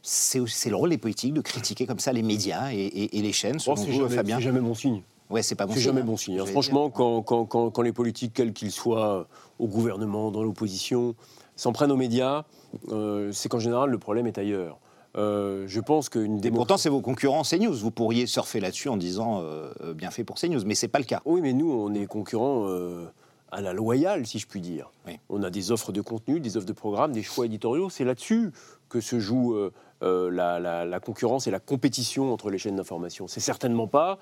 C'est 0.04 0.40
le 0.70 0.76
rôle 0.76 0.90
des 0.90 0.98
politiques 0.98 1.34
de 1.34 1.42
critiquer 1.42 1.86
comme 1.86 2.00
ça 2.00 2.12
les 2.14 2.24
médias 2.24 2.72
et, 2.72 2.78
et- 2.78 3.20
et 3.20 3.22
les 3.22 3.34
chaînes. 3.34 3.58
Oh, 3.58 3.60
Selon 3.60 3.76
c'est 3.76 3.92
vous, 3.92 3.98
jamais, 4.04 4.16
Fabien 4.16 4.40
jamais 4.40 4.60
bon 4.62 4.74
signe. 4.74 5.04
Ouais, 5.30 5.44
c'est 5.44 5.56
pas 5.56 5.66
bon 5.66 5.74
signe, 5.74 5.82
jamais 5.84 6.02
bon 6.04 6.18
signe. 6.18 6.40
hein. 6.40 6.46
Franchement, 6.46 6.88
dire. 6.88 6.94
quand, 6.96 7.22
quand- 7.22 7.46
quand- 7.46 7.70
quand 7.70 7.82
les 7.84 7.94
politiques, 7.94 8.34
quels 8.34 8.52
qu'ils 8.54 8.72
soient, 8.72 9.28
au 9.60 9.68
gouvernement, 9.68 10.32
dans 10.32 10.44
l'opposition, 10.44 11.14
s'en 11.56 11.72
prennent 11.72 11.92
aux 11.92 11.98
médias, 11.98 12.44
euh, 12.90 13.32
c'est 13.32 13.48
qu'en 13.48 13.60
général, 13.60 13.90
le 13.92 13.98
problème 14.00 14.26
est 14.26 14.38
ailleurs. 14.40 14.80
Euh, 15.18 15.66
je 15.68 15.80
pense 15.82 16.08
qu'une 16.10 16.38
Et 16.38 16.42
démocratie. 16.42 16.52
pourtant, 16.56 16.78
c'est 16.78 16.90
vos 16.90 17.02
concurrents 17.02 17.44
CNews. 17.44 17.74
Vous 17.74 17.92
pourriez 17.92 18.26
surfer 18.28 18.60
là-dessus 18.60 18.88
en 18.90 18.98
disant 18.98 19.42
euh, 19.42 19.72
euh, 19.82 19.94
bien 19.94 20.10
fait 20.12 20.24
pour 20.24 20.38
CNews, 20.38 20.62
mais 20.66 20.76
c'est 20.76 20.88
pas 20.88 21.00
le 21.00 21.06
cas. 21.06 21.22
Oui, 21.26 21.42
mais 21.42 21.54
nous, 21.54 21.72
on 21.72 21.94
est 21.94 22.06
concurrents 22.06 22.68
euh, 22.70 23.06
à 23.52 23.60
la 23.62 23.74
loyale, 23.74 24.26
si 24.26 24.40
je 24.40 24.48
puis 24.48 24.62
dire. 24.62 24.90
Oui. 25.06 25.20
On 25.30 25.44
a 25.44 25.50
des 25.50 25.72
offres 25.72 25.92
de 25.92 26.00
contenu, 26.02 26.40
des 26.40 26.56
offres 26.56 26.66
de 26.68 26.72
programme, 26.74 27.12
des 27.12 27.24
choix 27.24 27.46
éditoriaux. 27.46 27.90
C'est 27.90 28.06
là-dessus 28.06 28.52
que 28.88 29.02
se 29.02 29.20
joue 29.20 29.56
la, 30.02 30.60
la- 30.60 30.86
la 30.86 31.00
concurrence 31.00 31.48
et 31.48 31.52
la 31.52 31.60
compétition 31.62 32.34
entre 32.34 32.50
les 32.50 32.58
chaînes 32.58 32.76
d'information. 32.76 33.28
C'est 33.28 33.40
certainement 33.40 33.88
pas 33.88 34.18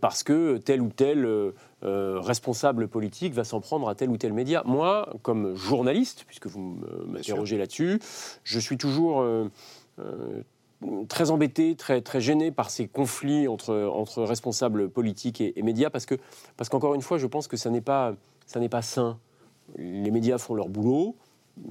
parce 0.00 0.22
que 0.22 0.58
tel 0.58 0.80
ou 0.82 0.88
tel 0.88 1.26
responsable 1.82 2.86
politique 2.88 3.34
va 3.34 3.42
s'en 3.44 3.60
prendre 3.60 3.88
à 3.88 3.94
tel 3.96 4.08
ou 4.10 4.16
tel 4.16 4.32
média. 4.32 4.62
Moi, 4.66 5.08
comme 5.22 5.54
journaliste, 5.56 6.24
puisque 6.28 6.46
vous 6.46 6.78
m'interrogez 7.08 7.58
là-dessus, 7.58 8.00
je 8.44 8.58
suis 8.60 8.76
toujours 8.78 9.24
très 11.08 11.30
embêté, 11.30 11.74
très, 11.74 12.00
très 12.02 12.20
gêné 12.20 12.50
par 12.52 12.70
ces 12.70 12.86
conflits 12.86 13.48
entre, 13.48 13.74
entre 13.92 14.22
responsables 14.22 14.88
politiques 14.88 15.40
et, 15.40 15.58
et 15.58 15.62
médias, 15.62 15.90
parce 15.90 16.06
que 16.06 16.14
parce 16.56 16.68
qu'encore 16.68 16.94
une 16.94 17.02
fois, 17.02 17.18
je 17.18 17.26
pense 17.26 17.48
que 17.48 17.56
ça 17.56 17.70
n'est 17.70 17.80
pas, 17.80 18.14
ça 18.46 18.60
n'est 18.60 18.68
pas 18.68 18.82
sain. 18.82 19.18
Les 19.76 20.10
médias 20.10 20.38
font 20.38 20.54
leur 20.54 20.68
boulot. 20.68 21.16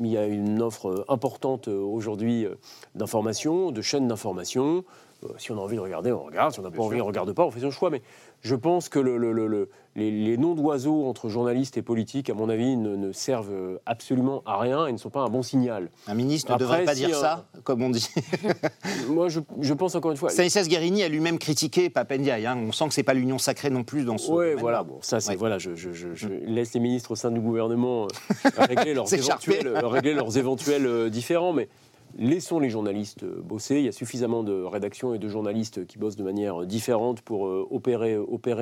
Il 0.02 0.08
y 0.08 0.18
a 0.18 0.26
une 0.26 0.62
offre 0.62 1.06
importante 1.08 1.70
euh, 1.70 1.80
aujourd'hui 1.80 2.46
euh, 2.46 2.56
d'informations, 2.96 3.72
de 3.72 3.82
chaînes 3.82 4.08
d'informations. 4.08 4.84
Euh, 5.24 5.30
Si 5.38 5.52
on 5.52 5.58
a 5.58 5.62
envie 5.62 5.78
de 5.78 5.82
regarder, 5.82 6.12
on 6.12 6.24
regarde. 6.24 6.52
Si 6.52 6.60
on 6.60 6.64
n'a 6.64 6.72
pas 6.72 6.84
envie, 6.84 7.00
on 7.00 7.06
ne 7.06 7.08
regarde 7.08 7.32
pas. 7.32 7.46
On 7.46 7.52
fait 7.52 7.62
son 7.62 7.72
choix. 7.72 7.90
Mais 7.90 8.02
je 8.42 8.56
pense 8.56 8.88
que 8.90 9.00
le- 9.00 9.18
le- 9.18 9.32
le- 9.32 9.48
le- 9.48 9.70
les, 9.96 10.12
les 10.12 10.38
noms 10.38 10.54
d'oiseaux 10.54 11.06
entre 11.08 11.28
journalistes 11.28 11.76
et 11.78 11.82
politiques, 11.82 12.30
à 12.30 12.36
mon 12.36 12.50
avis, 12.50 12.78
ne, 12.78 12.96
ne 12.96 13.12
servent 13.12 13.52
euh, 13.52 13.78
absolument 13.88 14.44
à 14.46 14.60
rien 14.60 14.86
et 14.86 14.92
ne 14.92 14.98
sont 14.98 15.10
pas 15.10 15.22
un 15.22 15.28
bon 15.30 15.42
signal. 15.42 15.90
Un 16.08 16.14
ministre 16.14 16.54
ne 16.54 16.58
devrait 16.60 16.86
pas 16.86 16.94
si, 16.94 17.06
dire 17.06 17.18
euh, 17.18 17.22
ça, 17.22 17.48
comme 17.64 17.82
on 17.82 17.90
dit. 17.90 18.08
Moi, 19.10 19.28
je, 19.30 19.40
je 19.60 19.74
pense 19.74 19.96
encore 19.96 20.12
une 20.12 20.18
fois. 20.18 20.30
Stanislas 20.30 20.68
Guérini 20.68 21.04
a 21.04 21.10
lui-même 21.10 21.40
critiqué 21.40 21.90
Papendiaï. 21.90 22.46
hein. 22.46 22.58
On 22.68 22.72
sent 22.72 22.88
que 22.90 22.94
c'est 22.94 23.04
pas 23.04 23.16
l'union 23.16 23.40
sacrée 23.40 23.72
non 23.72 23.84
plus 23.84 24.04
dans 24.06 24.18
ce. 24.20 24.32
Oui, 24.32 24.54
voilà. 24.58 24.84
Bon, 24.84 25.00
ça, 25.02 25.20
c'est 25.20 25.32
Ouais. 25.32 25.36
voilà. 25.36 25.58
Je, 25.58 25.74
je- 25.76 25.92
je- 25.94 26.14
je 26.14 26.28
laisse 26.28 26.74
les 26.76 26.80
ministres 26.80 27.12
au 27.12 27.16
sein 27.16 27.32
du 27.32 27.40
gouvernement 27.40 28.04
euh, 28.06 28.50
régler 28.58 28.94
leurs 28.94 29.12
éventuels, 29.14 29.68
euh, 29.68 29.88
régler 29.88 30.14
leurs 30.14 30.38
éventuels 30.38 30.86
euh, 30.86 31.10
différends, 31.10 31.54
mais 31.54 31.68
laissons 32.18 32.60
les 32.60 32.70
journalistes 32.70 33.24
euh, 33.24 33.42
bosser. 33.42 33.76
Il 33.78 33.86
y 33.86 33.88
a 33.88 33.92
suffisamment 33.92 34.44
de 34.44 34.64
rédactions 34.64 35.14
et 35.14 35.20
de 35.20 35.30
journalistes 35.30 35.86
qui 35.86 35.98
bossent 35.98 36.16
de 36.16 36.24
manière 36.24 36.66
différente 36.66 37.22
pour 37.22 37.48
euh, 37.48 37.68
opérer, 37.70 38.16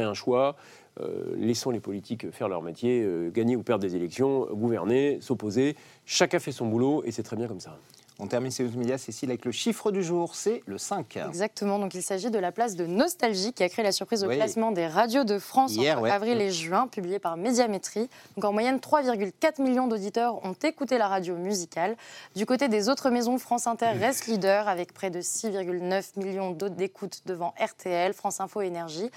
un 0.03 0.13
choix. 0.13 0.55
Euh, 0.99 1.35
laissons 1.37 1.71
les 1.71 1.79
politiques 1.79 2.31
faire 2.31 2.47
leur 2.47 2.61
métier, 2.61 3.05
gagner 3.33 3.55
ou 3.55 3.63
perdre 3.63 3.81
des 3.81 3.95
élections, 3.95 4.47
gouverner, 4.51 5.19
s'opposer. 5.21 5.75
Chacun 6.05 6.39
fait 6.39 6.51
son 6.51 6.67
boulot 6.67 7.03
et 7.05 7.11
c'est 7.11 7.23
très 7.23 7.35
bien 7.35 7.47
comme 7.47 7.59
ça. 7.59 7.77
On 8.17 8.27
termine 8.27 8.49
ces 8.49 8.63
news 8.63 8.77
médias, 8.77 8.97
Cécile, 8.97 9.29
avec 9.29 9.43
le 9.43 9.51
chiffre 9.51 9.91
du 9.91 10.01
jour, 10.01 10.35
c'est 10.35 10.63
le 10.67 10.77
5. 10.77 11.17
Exactement, 11.17 11.79
donc 11.79 11.93
il 11.95 12.01
s'agit 12.01 12.31
de 12.31 12.39
la 12.39 12.53
place 12.53 12.77
de 12.77 12.85
Nostalgie 12.85 13.51
qui 13.51 13.61
a 13.61 13.67
créé 13.67 13.83
la 13.83 13.91
surprise 13.91 14.23
au 14.23 14.27
Oui. 14.27 14.37
classement 14.37 14.71
des 14.71 14.87
radios 14.87 15.25
de 15.25 15.37
France 15.37 15.73
Hier, 15.75 15.95
entre 15.97 16.03
ouais. 16.03 16.11
avril 16.11 16.39
et 16.39 16.49
juin, 16.49 16.87
publié 16.87 17.19
par 17.19 17.35
Médiamétrie. 17.35 18.09
Donc 18.37 18.45
en 18.45 18.53
moyenne, 18.53 18.77
3,4 18.77 19.61
millions 19.61 19.87
d'auditeurs 19.87 20.45
ont 20.45 20.53
écouté 20.63 20.97
la 20.97 21.09
radio 21.09 21.35
musicale. 21.35 21.97
Du 22.37 22.45
côté 22.45 22.69
des 22.69 22.87
autres 22.87 23.09
maisons, 23.09 23.37
France 23.37 23.67
Inter 23.67 23.89
reste 23.99 24.27
leader 24.27 24.69
avec 24.69 24.93
près 24.93 25.09
de 25.09 25.19
6,9 25.19 26.17
millions 26.17 26.51
d'autres 26.51 26.75
d'écoute 26.75 27.21
devant 27.25 27.53
RTL, 27.59 28.13
France 28.13 28.39
Info 28.39 28.61
Énergie. 28.61 29.09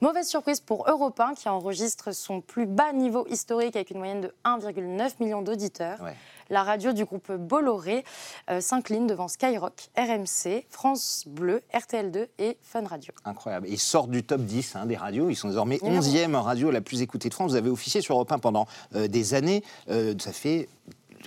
Mauvaise 0.00 0.28
surprise 0.28 0.60
pour 0.60 0.88
Europe 0.88 1.20
1 1.20 1.34
qui 1.34 1.50
enregistre 1.50 2.12
son 2.12 2.40
plus 2.40 2.64
bas 2.64 2.94
niveau 2.94 3.26
historique 3.28 3.76
avec 3.76 3.90
une 3.90 3.98
moyenne 3.98 4.22
de 4.22 4.34
1,9 4.46 5.10
million 5.20 5.42
d'auditeurs. 5.42 6.00
Ouais. 6.00 6.14
La 6.48 6.62
radio 6.62 6.92
du 6.92 7.04
groupe 7.04 7.32
Bolloré 7.32 8.04
euh, 8.50 8.60
s'incline 8.60 9.06
devant 9.06 9.26
Skyrock, 9.26 9.88
RMC, 9.96 10.64
France 10.70 11.24
Bleu, 11.26 11.62
RTL2 11.74 12.28
et 12.38 12.56
Fun 12.62 12.84
Radio. 12.84 13.12
Incroyable. 13.24 13.66
Ils 13.68 13.80
sortent 13.80 14.10
du 14.10 14.22
top 14.22 14.42
10 14.42 14.76
hein, 14.76 14.86
des 14.86 14.96
radios. 14.96 15.28
Ils 15.28 15.34
sont 15.34 15.48
désormais 15.48 15.80
Numéro 15.82 16.02
11e 16.02 16.34
radio 16.36 16.70
la 16.70 16.80
plus 16.80 17.02
écoutée 17.02 17.28
de 17.28 17.34
France. 17.34 17.50
Vous 17.50 17.56
avez 17.56 17.70
officié 17.70 18.00
sur 18.00 18.14
Europe 18.14 18.30
1 18.30 18.38
pendant 18.38 18.66
euh, 18.94 19.08
des 19.08 19.34
années. 19.34 19.64
Euh, 19.90 20.14
ça 20.20 20.32
fait 20.32 20.68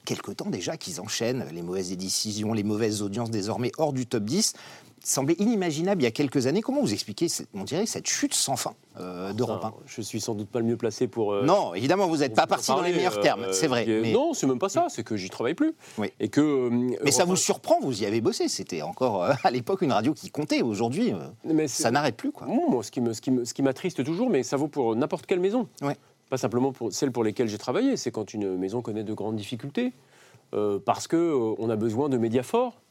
quelque 0.06 0.32
temps 0.32 0.50
déjà 0.50 0.78
qu'ils 0.78 1.02
enchaînent 1.02 1.46
les 1.52 1.62
mauvaises 1.62 1.96
décisions, 1.98 2.54
les 2.54 2.64
mauvaises 2.64 3.02
audiences 3.02 3.30
désormais 3.30 3.72
hors 3.78 3.94
du 3.94 4.06
top 4.06 4.24
10. 4.24 4.54
Semblait 5.04 5.36
inimaginable 5.40 6.02
il 6.02 6.06
y 6.06 6.08
a 6.08 6.12
quelques 6.12 6.46
années. 6.48 6.62
Comment 6.62 6.82
vous 6.82 6.94
expliquez, 6.94 7.30
cette- 7.30 7.48
on 7.54 7.64
dirait, 7.64 7.86
cette 7.86 8.08
chute 8.08 8.34
sans 8.34 8.56
fin 8.58 8.74
euh, 9.00 9.32
d'Europe 9.34 9.64
1 9.64 9.68
Enfin, 9.70 9.76
je 9.86 10.02
suis 10.02 10.20
sans 10.20 10.36
doute 10.36 10.50
pas 10.50 10.60
le 10.60 10.66
mieux 10.66 10.76
placé 10.78 11.08
pour. 11.08 11.32
euh, 11.34 11.46
Non, 11.46 11.74
évidemment, 11.74 12.08
vous 12.08 12.18
n'êtes 12.18 12.36
pas 12.36 12.48
parti 12.48 12.68
dans 12.72 12.82
les 12.82 12.92
meilleurs 12.94 13.18
euh, 13.18 13.22
termes, 13.22 13.46
c'est 13.54 13.68
vrai. 13.68 13.86
Mais, 13.88 14.12
Non, 14.12 14.34
c'est 14.34 14.46
même 14.48 14.60
pas 14.60 14.68
ça, 14.70 14.88
c'est 14.90 15.04
que 15.04 15.16
j'y 15.16 15.30
travaille 15.30 15.54
plus. 15.56 15.74
Oui. 15.98 16.10
Et 16.20 16.28
que. 16.28 16.70
mais 17.04 17.12
ça 17.12 17.24
vous 17.26 17.36
surprend, 17.38 17.80
vous 17.82 18.04
y 18.04 18.06
avez 18.06 18.20
bossé. 18.22 18.48
C'était 18.50 18.82
encore 18.82 19.24
à 19.44 19.52
l'époque 19.52 19.82
une 19.82 19.92
radio 19.94 20.14
qui 20.14 20.30
comptait. 20.32 20.62
Aujourd'hui, 20.62 21.14
ça 21.68 21.92
n'arrête 21.92 22.18
plus. 22.18 22.32
Quoi. 22.32 22.48
Moi, 22.48 22.84
ce 22.84 22.92
qui 22.92 23.00
me- 23.02 23.14
ce 23.14 23.22
qui 23.22 23.32
me- 23.32 23.46
ce 23.46 23.54
qui 23.54 23.62
m'attriste 23.64 24.04
toujours, 24.04 24.30
mais 24.30 24.44
ça 24.44 24.58
vaut 24.58 24.68
pour 24.68 24.96
n'importe 24.96 25.26
quelle 25.26 25.40
maison. 25.40 25.68
Ouais. 25.82 25.96
pas 26.30 26.38
simplement 26.38 26.72
pour 26.72 26.92
celles 26.94 27.12
pour 27.12 27.24
lesquelles 27.24 27.48
j'ai 27.48 27.58
travaillé, 27.58 27.98
c'est 27.98 28.12
quand 28.12 28.34
une 28.34 28.56
maison 28.58 28.82
connaît 28.84 29.04
de 29.04 29.14
grandes 29.14 29.36
difficultés, 29.38 29.94
parce 30.86 31.08
qu'on 31.08 31.70
a 31.70 31.76
besoin 31.76 32.10
de 32.10 32.18
médias 32.18 32.44
forts, 32.44 32.82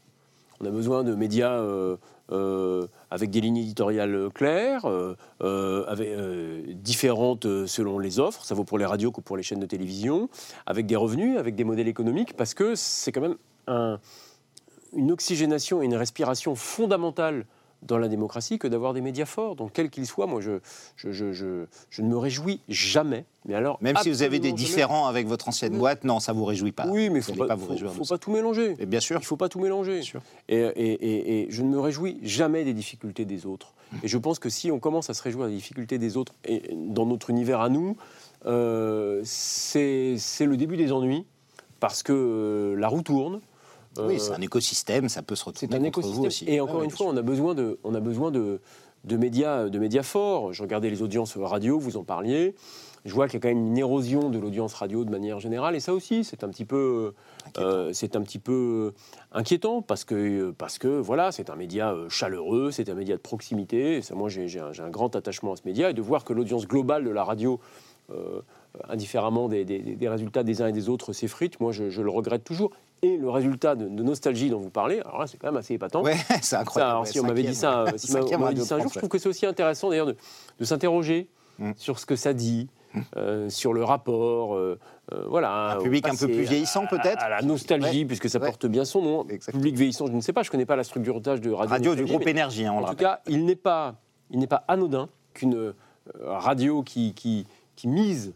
on 0.60 0.66
a 0.66 0.70
besoin 0.70 1.04
de 1.04 1.14
médias 1.14 1.52
euh, 1.52 1.96
euh, 2.32 2.86
avec 3.10 3.30
des 3.30 3.40
lignes 3.40 3.56
éditoriales 3.58 4.28
claires, 4.34 4.84
euh, 4.86 5.14
euh, 5.42 6.62
différentes 6.74 7.46
selon 7.66 7.98
les 7.98 8.18
offres, 8.18 8.44
ça 8.44 8.54
vaut 8.54 8.64
pour 8.64 8.78
les 8.78 8.84
radios 8.84 9.12
que 9.12 9.20
pour 9.20 9.36
les 9.36 9.42
chaînes 9.42 9.60
de 9.60 9.66
télévision, 9.66 10.28
avec 10.66 10.86
des 10.86 10.96
revenus, 10.96 11.38
avec 11.38 11.54
des 11.54 11.64
modèles 11.64 11.88
économiques, 11.88 12.34
parce 12.36 12.54
que 12.54 12.74
c'est 12.74 13.12
quand 13.12 13.20
même 13.22 13.36
un- 13.66 13.98
une 14.94 15.12
oxygénation 15.12 15.82
et 15.82 15.84
une 15.84 15.94
respiration 15.96 16.54
fondamentale 16.54 17.44
dans 17.82 17.98
la 17.98 18.08
démocratie 18.08 18.58
que 18.58 18.66
d'avoir 18.68 18.92
des 18.92 19.00
médias 19.00 19.24
forts. 19.24 19.54
Donc, 19.56 19.72
quels 19.72 19.88
qu'ils 19.90 20.06
soient, 20.06 20.26
moi, 20.26 20.40
je, 20.40 20.58
je, 20.96 21.12
je, 21.12 21.32
je, 21.90 22.02
ne 22.02 22.08
me 22.08 22.16
réjouis 22.16 22.60
jamais. 22.68 23.24
Mais 23.46 23.54
alors, 23.54 23.78
Même 23.80 23.96
si 24.02 24.10
vous 24.10 24.22
avez 24.22 24.38
des 24.40 24.48
jamais. 24.48 24.58
différends 24.58 25.06
avec 25.06 25.26
votre 25.26 25.48
ancienne 25.48 25.72
Oui. 25.74 25.78
boîte, 25.78 26.04
non, 26.04 26.18
ça 26.20 26.32
vous 26.32 26.44
réjouit 26.44 26.72
pas. 26.72 26.86
Oui, 26.88 27.08
mais 27.10 27.20
il 27.20 27.22
Vous 27.22 27.34
faut 27.34 27.46
pas, 27.46 27.54
vous 27.54 27.76
faut- 27.88 28.04
faut 28.04 28.18
tout 28.18 28.32
mélanger. 28.32 28.74
Et 28.78 28.86
bien 28.86 29.00
sûr. 29.00 29.16
Il 29.18 29.22
ne 29.22 29.26
faut 29.26 29.36
pas 29.36 29.48
tout 29.48 29.60
mélanger. 29.60 30.02
sûr. 30.02 30.20
Et, 30.48 30.56
et- 30.58 30.92
et- 30.92 31.42
et 31.42 31.46
je 31.50 31.62
ne 31.62 31.68
me 31.68 31.78
réjouis 31.80 32.18
jamais 32.22 32.64
des 32.64 32.74
difficultés 32.74 33.24
des 33.24 33.46
autres. 33.46 33.72
Mmh. 33.92 33.96
Et 34.02 34.08
je 34.08 34.18
pense 34.18 34.38
que 34.38 34.50
si 34.50 34.70
on 34.70 34.78
commence 34.80 35.08
à 35.08 35.14
se 35.14 35.22
réjouir 35.22 35.46
des 35.48 35.54
difficultés 35.54 35.98
des 35.98 36.16
autres, 36.16 36.34
et 36.44 36.62
dans 36.74 37.06
notre 37.06 37.30
univers 37.30 37.60
à 37.60 37.68
nous, 37.68 37.96
euh, 38.46 39.20
c'est 39.24 40.16
c'est 40.18 40.46
le 40.46 40.56
début 40.56 40.76
des 40.76 40.92
ennuis, 40.92 41.24
parce 41.80 42.02
que 42.02 42.12
euh, 42.12 42.74
la 42.78 42.88
roue 42.88 43.02
tourne. 43.02 43.40
Oui, 44.06 44.14
Euh, 44.16 44.18
c'est 44.18 44.32
un 44.32 44.40
écosystème, 44.40 45.08
ça 45.08 45.22
peut 45.22 45.34
se 45.34 45.44
c'est 45.54 45.66
retourner 45.66 45.88
un 45.88 45.90
contre 45.90 46.08
vous 46.08 46.24
aussi. 46.26 46.44
Et 46.48 46.60
encore 46.60 46.82
une 46.82 46.90
fois, 46.90 47.06
on 47.06 47.16
a 47.16 47.22
besoin 47.22 47.54
de, 47.54 47.78
on 47.84 47.94
a 47.94 48.00
besoin 48.00 48.30
de, 48.30 48.60
de 49.04 49.16
médias, 49.16 49.68
de 49.68 49.78
médias 49.78 50.02
forts. 50.02 50.52
Je 50.52 50.62
regardais 50.62 50.90
les 50.90 51.02
audiences 51.02 51.36
radio, 51.36 51.78
vous 51.78 51.96
en 51.96 52.04
parliez. 52.04 52.54
Je 53.04 53.14
vois 53.14 53.26
qu'il 53.28 53.34
y 53.34 53.36
a 53.38 53.40
quand 53.40 53.48
même 53.54 53.64
une 53.68 53.78
érosion 53.78 54.28
de 54.28 54.38
l'audience 54.38 54.74
radio 54.74 55.04
de 55.04 55.10
manière 55.10 55.38
générale, 55.38 55.76
et 55.76 55.80
ça 55.80 55.94
aussi, 55.94 56.24
c'est 56.24 56.42
un 56.42 56.48
petit 56.48 56.64
peu, 56.64 57.14
euh, 57.56 57.90
c'est 57.94 58.16
un 58.16 58.22
petit 58.22 58.40
peu 58.40 58.92
inquiétant 59.32 59.82
parce 59.82 60.04
que, 60.04 60.50
parce 60.58 60.78
que 60.78 60.88
voilà, 60.88 61.30
c'est 61.30 61.48
un 61.48 61.54
média 61.56 61.92
euh, 61.92 62.08
chaleureux, 62.08 62.70
c'est 62.72 62.88
un 62.90 62.94
média 62.94 63.14
de 63.16 63.20
proximité. 63.20 63.98
Et 63.98 64.02
ça, 64.02 64.14
moi, 64.16 64.28
j'ai 64.28 64.60
un, 64.60 64.90
grand 64.90 65.14
attachement 65.14 65.52
à 65.52 65.56
ce 65.56 65.62
média, 65.64 65.90
et 65.90 65.94
de 65.94 66.02
voir 66.02 66.24
que 66.24 66.32
l'audience 66.32 66.66
globale 66.66 67.04
de 67.04 67.10
la 67.10 67.22
radio 67.24 67.60
euh, 68.10 68.40
indifféremment 68.88 69.48
des, 69.48 69.64
des- 69.64 69.78
des 69.80 70.08
résultats 70.08 70.42
des 70.42 70.60
uns 70.60 70.66
et 70.66 70.72
des 70.72 70.88
autres 70.88 71.12
s'effrite, 71.12 71.60
moi 71.60 71.72
je, 71.72 71.90
je 71.90 72.02
le 72.02 72.10
regrette 72.10 72.44
toujours. 72.44 72.70
Et 73.02 73.16
le 73.16 73.30
résultat 73.30 73.74
de, 73.76 73.88
de 73.88 74.02
nostalgie 74.02 74.50
dont 74.50 74.58
vous 74.58 74.70
parlez, 74.70 75.00
alors 75.00 75.20
là 75.20 75.26
c'est 75.26 75.36
quand 75.38 75.48
même 75.48 75.56
assez 75.56 75.74
épatant. 75.74 76.02
Ouais, 76.02 76.16
c'est 76.28 76.44
Ça, 76.44 76.60
incroyable. 76.60 76.90
alors, 76.90 77.02
ouais, 77.04 77.08
si 77.10 77.20
on 77.20 77.24
m'avait 77.24 77.42
dit 77.44 77.54
ça, 77.54 77.80
euh, 77.82 77.90
si 77.96 78.12
on 78.16 78.38
m'avait 78.38 78.54
dit 78.54 78.64
ça 78.64 78.76
un 78.76 78.80
jour, 78.80 78.90
je 78.92 78.98
trouve 78.98 79.08
que 79.10 79.18
c'est 79.18 79.28
aussi 79.28 79.46
intéressant 79.46 79.90
d'ailleurs 79.90 80.06
de, 80.06 80.16
de 80.58 80.64
s'interroger 80.64 81.28
Mm. 81.60 81.72
sur 81.76 81.98
ce 81.98 82.06
que 82.06 82.14
ça 82.14 82.32
dit, 82.32 82.68
euh, 83.16 83.48
sur 83.50 83.72
le 83.72 83.82
rapport, 83.82 84.54
euh, 84.54 84.78
euh, 85.12 85.24
voilà. 85.26 85.72
Un 85.72 85.78
au 85.78 85.82
public 85.82 86.06
un 86.06 86.14
peu 86.14 86.26
plus 86.28 86.42
vieillissant, 86.44 86.86
peut-être 86.86 87.20
À 87.20 87.28
la 87.28 87.42
nostalgie, 87.42 87.98
Ouais. 88.02 88.04
puisque 88.04 88.30
ça 88.30 88.38
porte 88.38 88.66
bien 88.66 88.84
son 88.84 89.02
nom. 89.02 89.24
Exactement. 89.28 89.58
Public 89.58 89.74
vieillissant, 89.76 90.06
je 90.06 90.12
ne 90.12 90.20
sais 90.20 90.32
pas, 90.32 90.44
je 90.44 90.50
ne 90.50 90.52
connais 90.52 90.66
pas 90.66 90.76
la 90.76 90.84
structuretage 90.84 91.40
de 91.40 91.50
Radio. 91.50 91.70
Radio 91.72 91.94
du 91.96 92.04
groupe 92.04 92.28
Énergie, 92.28 92.64
hein, 92.64 92.74
on 92.76 92.84
en 92.84 92.90
tout 92.90 92.94
cas, 92.94 93.22
il 93.26 93.44
n'est 93.44 93.56
pas, 93.56 93.96
il 94.30 94.38
n'est 94.38 94.46
pas 94.46 94.62
anodin 94.68 95.08
qu'une 95.34 95.56
euh, 95.56 95.72
radio 96.22 96.84
qui, 96.84 97.12
qui, 97.14 97.44
qui 97.74 97.88
mise 97.88 98.28
euh, 98.28 98.32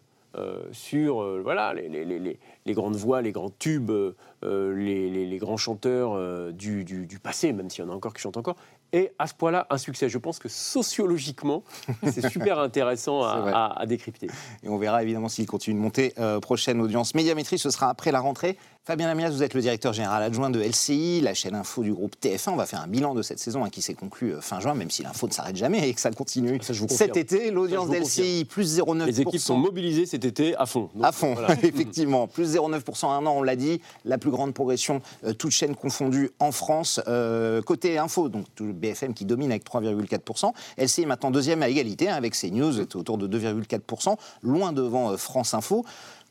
sur 0.73 1.23
euh, 1.23 1.41
voilà, 1.43 1.75
les, 1.75 1.89
les- 1.89 2.05
les- 2.05 2.39
les- 2.67 2.73
grandes 2.75 2.97
voix, 2.97 3.21
les 3.23 3.33
grands 3.33 3.51
tubes, 3.59 3.91
euh, 3.91 4.15
euh, 4.45 4.75
les, 4.75 5.11
les- 5.11 5.27
les 5.27 5.39
grands 5.39 5.57
chanteurs 5.57 6.13
euh, 6.15 6.53
du, 6.53 6.85
du- 6.85 7.07
du 7.07 7.19
passé, 7.19 7.53
même 7.53 7.69
s'il 7.71 7.85
y 7.85 7.89
en 7.89 7.91
a 7.91 7.95
encore 7.95 8.15
qui 8.15 8.21
chantent 8.23 8.37
encore, 8.37 8.57
est 8.93 9.13
à 9.19 9.27
ce 9.27 9.35
point-là 9.35 9.67
un 9.71 9.79
succès. 9.79 10.09
Je 10.09 10.19
pense 10.19 10.39
que 10.39 10.49
sociologiquement, 10.49 11.63
c'est 12.05 12.29
super 12.29 12.59
intéressant 12.59 13.23
à, 13.23 13.51
à- 13.53 13.81
à 13.81 13.87
décrypter. 13.87 14.29
Et 14.63 14.69
on 14.69 14.79
verra 14.79 15.03
évidemment 15.03 15.29
s'il 15.29 15.47
continue 15.47 15.77
de 15.77 15.81
monter. 15.81 16.13
Euh, 16.19 16.41
prochaine 16.41 16.81
audience 16.81 17.15
Médiamétrie, 17.15 17.59
ce 17.59 17.71
sera 17.71 17.89
après 17.89 18.13
la 18.13 18.21
rentrée. 18.21 18.57
Fabien 18.85 19.07
Lamias, 19.07 19.31
vous 19.31 19.45
êtes 19.45 19.55
le 19.55 19.61
directeur 19.61 19.93
général 19.93 20.25
adjoint 20.25 20.51
de 20.51 20.61
LCI, 20.61 21.21
la 21.21 21.35
chaîne 21.35 21.55
info 21.55 21.85
du 21.85 21.93
groupe 21.93 22.17
TF1. 22.21 22.51
On 22.51 22.57
va 22.57 22.67
faire 22.67 22.81
un 22.81 22.89
bilan 22.89 23.15
de 23.15 23.23
cette 23.23 23.39
saison 23.39 23.65
hein, 23.65 23.71
qui 23.71 23.81
s'est 23.81 23.95
conclue 23.95 24.35
euh, 24.35 24.41
fin 24.41 24.59
juin, 24.59 24.75
même 24.75 24.91
si 24.91 25.05
l'info 25.05 25.29
ne 25.29 25.33
s'arrête 25.33 25.55
jamais 25.55 25.89
et 25.89 25.95
que 25.95 26.01
ça 26.01 26.11
continue. 26.11 26.59
Ça, 26.63 26.75
Cet 26.89 27.17
été, 27.17 27.53
l'audience 27.53 27.89
d'LCI, 27.89 28.45
plus 28.45 28.81
0,9%. 28.81 29.07
Les 29.07 29.21
équipes 29.21 29.39
sont 29.41 29.57
mobilisées 29.57 30.05
cet 30.05 30.25
été 30.25 30.57
à 30.57 30.67
fond. 30.67 30.91
Donc, 30.97 31.05
À 31.05 31.13
fond, 31.13 31.35
voilà. 31.35 31.53
effectivement. 31.63 32.27
Plus 32.27 32.57
0,9% 32.57 33.07
en 33.07 33.11
un 33.13 33.27
an, 33.27 33.35
on 33.37 33.43
l'a 33.45 33.55
dit. 33.55 33.81
La 34.05 34.19
plus 34.19 34.33
grande 34.33 34.53
progression, 34.53 35.01
euh, 35.25 35.33
toutes 35.33 35.53
chaînes 35.53 35.77
confondues 35.77 36.33
en 36.41 36.51
France. 36.51 37.01
Euh, 37.07 37.63
côté 37.63 37.99
info, 37.99 38.29
donc 38.29 38.47
tout 38.57 38.65
le 38.65 38.73
BFM 38.73 39.15
qui 39.15 39.25
domine 39.25 39.53
avec 39.53 39.65
3,4%. 39.65 40.53
LCI 40.77 41.03
est 41.03 41.07
maintenant 41.07 41.31
deuxième 41.31 41.63
à 41.63 41.69
égalité 41.69 42.09
hein, 42.09 42.17
avec 42.17 42.35
CNews, 42.35 42.81
autour 42.81 43.17
de 43.17 43.29
2,4%, 43.29 44.17
loin 44.43 44.73
devant 44.73 45.13
euh, 45.13 45.17
France 45.17 45.55
Info. 45.55 45.85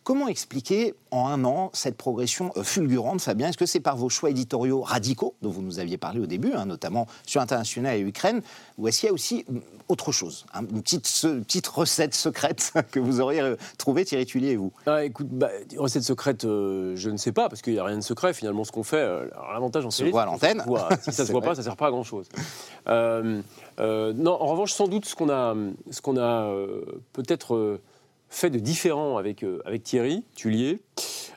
Comment 0.03 0.27
expliquer 0.27 0.95
en 1.11 1.27
un 1.27 1.45
an 1.45 1.69
cette 1.73 1.95
progression 1.95 2.51
euh, 2.57 2.63
fulgurante, 2.63 3.21
Fabien? 3.21 3.49
Est-ce 3.49 3.57
que 3.57 3.67
c'est 3.67 3.79
par 3.79 3.95
vos 3.97 4.09
choix 4.09 4.31
éditoriaux 4.31 4.81
radicaux, 4.81 5.35
dont 5.43 5.51
vous 5.51 5.61
nous 5.61 5.77
aviez 5.79 5.97
parlé 5.99 6.19
au 6.19 6.25
début, 6.25 6.53
hein, 6.53 6.65
notamment 6.65 7.05
sur 7.27 7.39
International 7.39 7.95
et 7.95 7.99
Ukraine, 7.99 8.41
ou 8.79 8.87
est-ce 8.87 8.99
qu'il 9.01 9.07
y 9.07 9.09
a 9.11 9.13
aussi 9.13 9.45
mm, 9.47 9.59
autre 9.89 10.11
chose, 10.11 10.45
hein, 10.55 10.61
une 10.71 10.81
petite, 10.81 11.05
ce- 11.05 11.39
petite 11.41 11.67
recette 11.67 12.15
secrète 12.15 12.73
que 12.91 12.99
vous 12.99 13.21
auriez 13.21 13.41
euh, 13.41 13.55
trouvée, 13.77 14.03
Thierry 14.03 14.25
Tullier 14.25 14.49
et 14.53 14.55
vous? 14.55 14.71
Ah, 14.87 15.05
écoute, 15.05 15.27
bah, 15.29 15.49
recette 15.77 16.01
secrète, 16.03 16.45
euh, 16.45 16.95
je 16.95 17.11
ne 17.11 17.17
sais 17.17 17.31
pas, 17.31 17.47
parce 17.47 17.61
qu'il 17.61 17.73
n'y 17.73 17.79
a 17.79 17.83
rien 17.83 17.97
de 17.97 18.01
secret. 18.03 18.33
Finalement, 18.33 18.63
ce 18.63 18.71
qu'on 18.71 18.81
fait, 18.83 18.97
euh, 18.97 19.27
l'avantage 19.53 19.85
en 19.85 19.91
Se 19.91 19.99
télé, 19.99 20.09
voit 20.11 20.23
à 20.23 20.25
l'antenne. 20.25 20.63
se. 20.65 20.89
Si 21.01 21.05
ça 21.05 21.11
C'est 21.11 21.25
se 21.27 21.31
voit 21.31 21.41
vrai. 21.41 21.49
pas, 21.49 21.55
ça 21.55 21.61
ne 21.61 21.65
sert 21.65 21.77
pas 21.77 21.87
à 21.87 21.91
grand-chose. 21.91 22.27
Euh, 22.87 23.41
non, 23.79 24.31
en 24.31 24.45
revanche, 24.47 24.73
sans 24.73 24.87
doute, 24.87 25.05
ce 25.05 25.15
qu'on 25.15 25.29
a, 25.29 25.55
ce 25.91 26.01
qu'on 26.01 26.17
a 26.17 26.51
peut-être 27.13 27.79
fait 28.31 28.49
de 28.49 28.57
différent 28.57 29.17
avec, 29.17 29.43
euh, 29.43 29.61
avec 29.65 29.83
Thierry 29.83 30.23
Tullier, 30.35 30.81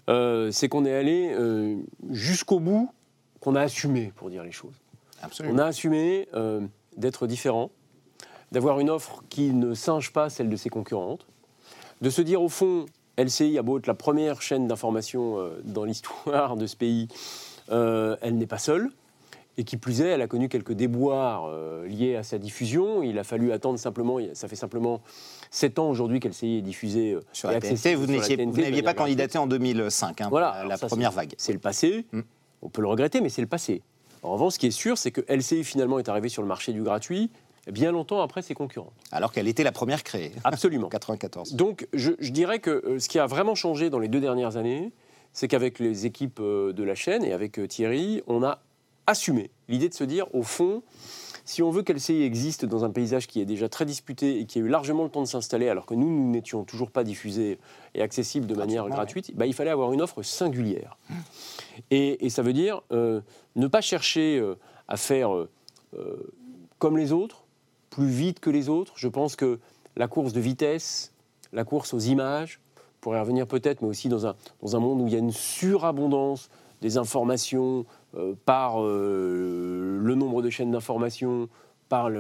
euh, 0.08 0.50
c'est 0.50 0.68
qu'on 0.68 0.86
est 0.86 0.94
allé 0.94 1.32
euh, 1.34 1.76
jusqu'au 2.10 2.60
bout, 2.60 2.90
qu'on 3.40 3.56
a 3.56 3.62
assumé, 3.62 4.12
pour 4.16 4.30
dire 4.30 4.44
les 4.44 4.52
choses. 4.52 4.74
Absolument. 5.20 5.54
On 5.54 5.58
a 5.58 5.66
assumé 5.66 6.28
euh, 6.34 6.60
d'être 6.96 7.26
différent, 7.26 7.70
d'avoir 8.52 8.80
une 8.80 8.90
offre 8.90 9.22
qui 9.28 9.52
ne 9.52 9.74
singe 9.74 10.12
pas 10.12 10.30
celle 10.30 10.48
de 10.48 10.56
ses 10.56 10.70
concurrentes, 10.70 11.26
de 12.00 12.10
se 12.10 12.22
dire 12.22 12.40
au 12.40 12.48
fond, 12.48 12.86
LCI 13.18 13.58
a 13.58 13.62
beau 13.62 13.78
être 13.78 13.86
la 13.86 13.94
première 13.94 14.40
chaîne 14.40 14.68
d'information 14.68 15.38
dans 15.64 15.84
l'histoire 15.84 16.56
de 16.56 16.66
ce 16.66 16.76
pays, 16.76 17.08
elle 17.68 18.36
n'est 18.36 18.46
pas 18.46 18.58
seule. 18.58 18.90
Et 19.56 19.64
qui 19.64 19.76
plus 19.76 20.00
est, 20.00 20.08
elle 20.08 20.22
a 20.22 20.26
connu 20.26 20.48
quelques 20.48 20.72
déboires 20.72 21.44
euh, 21.48 21.86
liés 21.86 22.16
à 22.16 22.22
sa 22.24 22.38
diffusion. 22.38 23.02
Il 23.04 23.18
a 23.18 23.24
fallu 23.24 23.52
attendre 23.52 23.78
simplement, 23.78 24.18
ça 24.32 24.48
fait 24.48 24.56
simplement 24.56 25.00
7 25.50 25.78
ans 25.78 25.88
aujourd'hui 25.90 26.18
qu'LCI 26.18 26.56
est 26.58 26.62
diffusée 26.62 27.12
euh, 27.12 27.20
Sur 27.32 27.50
la 27.50 27.60
TNT, 27.60 27.94
vous 27.94 28.06
n'aviez 28.06 28.82
pas 28.82 28.94
candidaté 28.94 29.38
en 29.38 29.46
2005, 29.46 30.20
hein, 30.20 30.28
voilà, 30.28 30.56
pour 30.60 30.68
la- 30.68 30.76
ça, 30.76 30.86
première 30.88 31.12
vague. 31.12 31.34
C'est 31.38 31.52
le 31.52 31.60
passé. 31.60 32.04
Mm. 32.12 32.20
On 32.62 32.68
peut 32.68 32.82
le 32.82 32.88
regretter, 32.88 33.20
mais 33.20 33.28
c'est 33.28 33.42
le 33.42 33.46
passé. 33.46 33.82
En 34.24 34.32
revanche, 34.32 34.54
ce 34.54 34.58
qui 34.58 34.66
est 34.66 34.70
sûr, 34.72 34.98
c'est 34.98 35.10
que 35.12 35.20
LCI 35.28 35.62
finalement 35.64 35.98
est 35.98 36.08
arrivé 36.08 36.28
sur 36.28 36.42
le 36.42 36.48
marché 36.48 36.72
du 36.72 36.82
gratuit 36.82 37.30
bien 37.70 37.92
longtemps 37.92 38.20
après 38.20 38.42
ses 38.42 38.54
concurrents. 38.54 38.92
Alors 39.12 39.32
qu'elle 39.32 39.48
était 39.48 39.64
la 39.64 39.72
première 39.72 40.02
créée, 40.02 40.32
en 40.44 40.48
Absolument. 40.48 40.88
94. 40.90 41.54
Donc, 41.54 41.86
je, 41.94 42.12
je 42.18 42.30
dirais 42.30 42.58
que 42.58 42.70
euh, 42.70 42.98
ce 42.98 43.08
qui 43.08 43.18
a 43.18 43.26
vraiment 43.26 43.54
changé 43.54 43.88
dans 43.88 43.98
les 43.98 44.08
deux 44.08 44.20
dernières 44.20 44.56
années, 44.56 44.92
c'est 45.32 45.48
qu'avec 45.48 45.78
les 45.78 46.06
équipes 46.06 46.40
euh, 46.40 46.72
de 46.72 46.82
la 46.82 46.94
chaîne 46.94 47.24
et 47.24 47.32
avec 47.32 47.58
Thierry, 47.68 48.22
on 48.26 48.42
a 48.42 48.60
assumé 49.06 49.50
l'idée 49.68 49.88
de 49.88 49.94
se 49.94 50.04
dire, 50.04 50.26
au 50.34 50.42
fond, 50.42 50.82
si 51.44 51.62
on 51.62 51.70
veut 51.70 51.82
qu'LCI 51.82 52.22
existe 52.22 52.64
dans 52.64 52.84
un 52.84 52.90
paysage 52.90 53.26
qui 53.26 53.40
est 53.40 53.44
déjà 53.44 53.68
très 53.68 53.84
disputé 53.84 54.40
et 54.40 54.46
qui 54.46 54.58
a 54.58 54.62
eu 54.62 54.68
largement 54.68 55.04
le 55.04 55.10
temps 55.10 55.20
de 55.20 55.26
s'installer, 55.26 55.68
alors 55.68 55.84
que 55.84 55.94
nous, 55.94 56.08
nous 56.08 56.30
n'étions 56.30 56.64
toujours 56.64 56.90
pas 56.90 57.04
diffusés 57.04 57.58
et 57.94 58.02
accessibles 58.02 58.46
de 58.46 58.54
manière 58.54 58.88
gratuite, 58.88 59.36
bah, 59.36 59.46
il 59.46 59.52
fallait 59.52 59.70
avoir 59.70 59.92
une 59.92 60.00
offre 60.00 60.22
singulière. 60.22 60.96
Et, 61.90 62.24
et 62.24 62.30
ça 62.30 62.42
veut 62.42 62.54
dire 62.54 62.82
euh, 62.92 63.20
ne 63.56 63.66
pas 63.66 63.82
chercher 63.82 64.38
euh, 64.38 64.54
à 64.88 64.96
faire 64.96 65.34
euh, 65.34 65.48
comme 66.78 66.96
les 66.96 67.12
autres, 67.12 67.44
plus 67.90 68.08
vite 68.08 68.40
que 68.40 68.50
les 68.50 68.68
autres. 68.70 68.94
Je 68.96 69.08
pense 69.08 69.36
que 69.36 69.60
la 69.96 70.08
course 70.08 70.32
de 70.32 70.40
vitesse, 70.40 71.12
la 71.52 71.64
course 71.64 71.92
aux 71.92 72.00
images, 72.00 72.60
pour 73.02 73.14
y 73.14 73.20
revenir 73.20 73.46
peut-être, 73.46 73.82
mais 73.82 73.88
aussi 73.88 74.08
dans 74.08 74.26
un, 74.26 74.34
dans 74.62 74.76
un 74.76 74.80
monde 74.80 75.02
où 75.02 75.06
il 75.06 75.12
y 75.12 75.16
a 75.16 75.18
une 75.18 75.30
surabondance 75.30 76.48
des 76.80 76.98
informations 76.98 77.86
euh, 78.16 78.34
par 78.44 78.82
euh, 78.82 79.98
le 80.00 80.14
nombre 80.14 80.42
de 80.42 80.50
chaînes 80.50 80.70
d'information, 80.70 81.48
par 81.88 82.10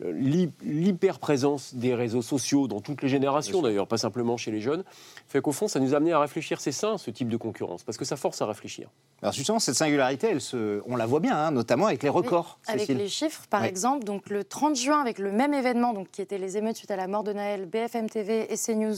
l'hyper-présence 0.00 1.74
des 1.74 1.94
réseaux 1.94 2.22
sociaux 2.22 2.68
dans 2.68 2.80
toutes 2.80 3.02
les 3.02 3.08
générations 3.08 3.62
d'ailleurs, 3.62 3.88
pas 3.88 3.96
simplement 3.96 4.36
chez 4.36 4.50
les 4.50 4.60
jeunes, 4.60 4.84
fait 5.26 5.40
qu'au 5.40 5.52
fond, 5.52 5.68
ça 5.68 5.80
nous 5.80 5.94
a 5.94 5.96
amené 5.96 6.12
à 6.12 6.20
réfléchir, 6.20 6.60
c'est 6.60 6.72
sain 6.72 6.98
ce 6.98 7.10
type 7.10 7.28
de 7.28 7.36
concurrence, 7.36 7.82
parce 7.82 7.96
que 7.98 8.04
ça 8.04 8.16
force 8.16 8.42
à 8.42 8.46
réfléchir. 8.46 8.88
Alors 9.22 9.32
justement, 9.32 9.58
cette 9.58 9.74
singularité, 9.74 10.28
elle 10.30 10.40
se, 10.40 10.82
on 10.86 10.96
la 10.96 11.06
voit 11.06 11.20
bien, 11.20 11.36
hein, 11.36 11.50
notamment 11.50 11.86
avec 11.86 12.02
les 12.02 12.08
records. 12.08 12.58
Avec 12.66 12.82
Cécile. 12.82 12.98
les 12.98 13.08
chiffres, 13.08 13.46
par 13.48 13.64
exemple, 13.64 14.04
donc 14.04 14.28
le 14.28 14.44
30 14.44 14.76
juin, 14.76 15.00
avec 15.00 15.18
le 15.18 15.32
même 15.32 15.54
événement, 15.54 15.92
donc 15.92 16.10
qui 16.10 16.20
était 16.20 16.38
les 16.38 16.56
émeutes 16.56 16.76
suite 16.76 16.90
à 16.90 16.96
la 16.96 17.08
mort 17.08 17.24
de 17.24 17.32
Naël, 17.32 17.66
BFM 17.66 18.10
TV 18.10 18.52
et 18.52 18.56
CNews 18.56 18.96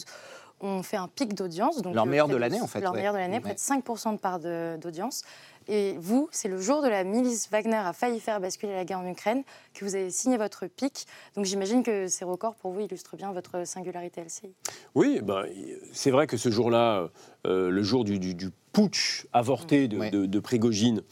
ont 0.60 0.82
fait 0.82 0.96
un 0.96 1.08
pic 1.08 1.34
d'audience. 1.34 1.80
donc, 1.82 1.94
Leur 1.94 2.04
euh, 2.04 2.08
meilleur 2.08 2.28
de 2.28 2.36
l'année, 2.36 2.60
en 2.60 2.66
fait, 2.66 2.80
Leur 2.80 2.92
ouais. 2.92 2.98
meilleur 2.98 3.12
de 3.14 3.18
l'année, 3.18 3.36
Ouais. 3.36 3.40
près 3.40 3.54
de 3.54 3.58
5% 3.58 4.12
de 4.12 4.18
part 4.18 4.38
d'audience. 4.78 5.22
Et 5.70 5.96
vous, 5.98 6.28
c'est 6.32 6.48
le 6.48 6.58
jour 6.58 6.80
de 6.82 6.88
la 6.88 7.04
milice 7.04 7.50
Wagner 7.50 7.74
a 7.76 7.92
failli 7.92 8.20
faire 8.20 8.40
basculer 8.40 8.72
la 8.72 8.86
guerre 8.86 9.00
en 9.00 9.06
Ukraine 9.06 9.42
que 9.74 9.84
vous 9.84 9.94
avez 9.96 10.10
signé 10.10 10.38
votre 10.38 10.66
pic. 10.66 11.06
Donc 11.36 11.44
j'imagine 11.44 11.82
que 11.82 12.08
ces 12.08 12.24
records, 12.24 12.54
pour 12.54 12.72
vous, 12.72 12.80
illustrent 12.80 13.16
bien 13.18 13.32
votre 13.32 13.66
singularité 13.66 14.22
LCI. 14.22 14.50
Oui, 14.94 15.20
ben, 15.22 15.44
c'est 15.92 16.10
vrai 16.10 16.26
que 16.26 16.38
ce 16.38 16.50
jour-là, 16.50 17.08
euh, 17.46 17.68
le 17.68 17.82
jour 17.82 18.04
du, 18.04 18.18
du- 18.18 18.34
du 18.34 18.48
putsch 18.72 19.26
avorté 19.34 19.88
de, 19.88 19.98
Ouais. 19.98 20.10
de- 20.10 20.24
de 20.24 20.40
Prigogine, 20.40 21.02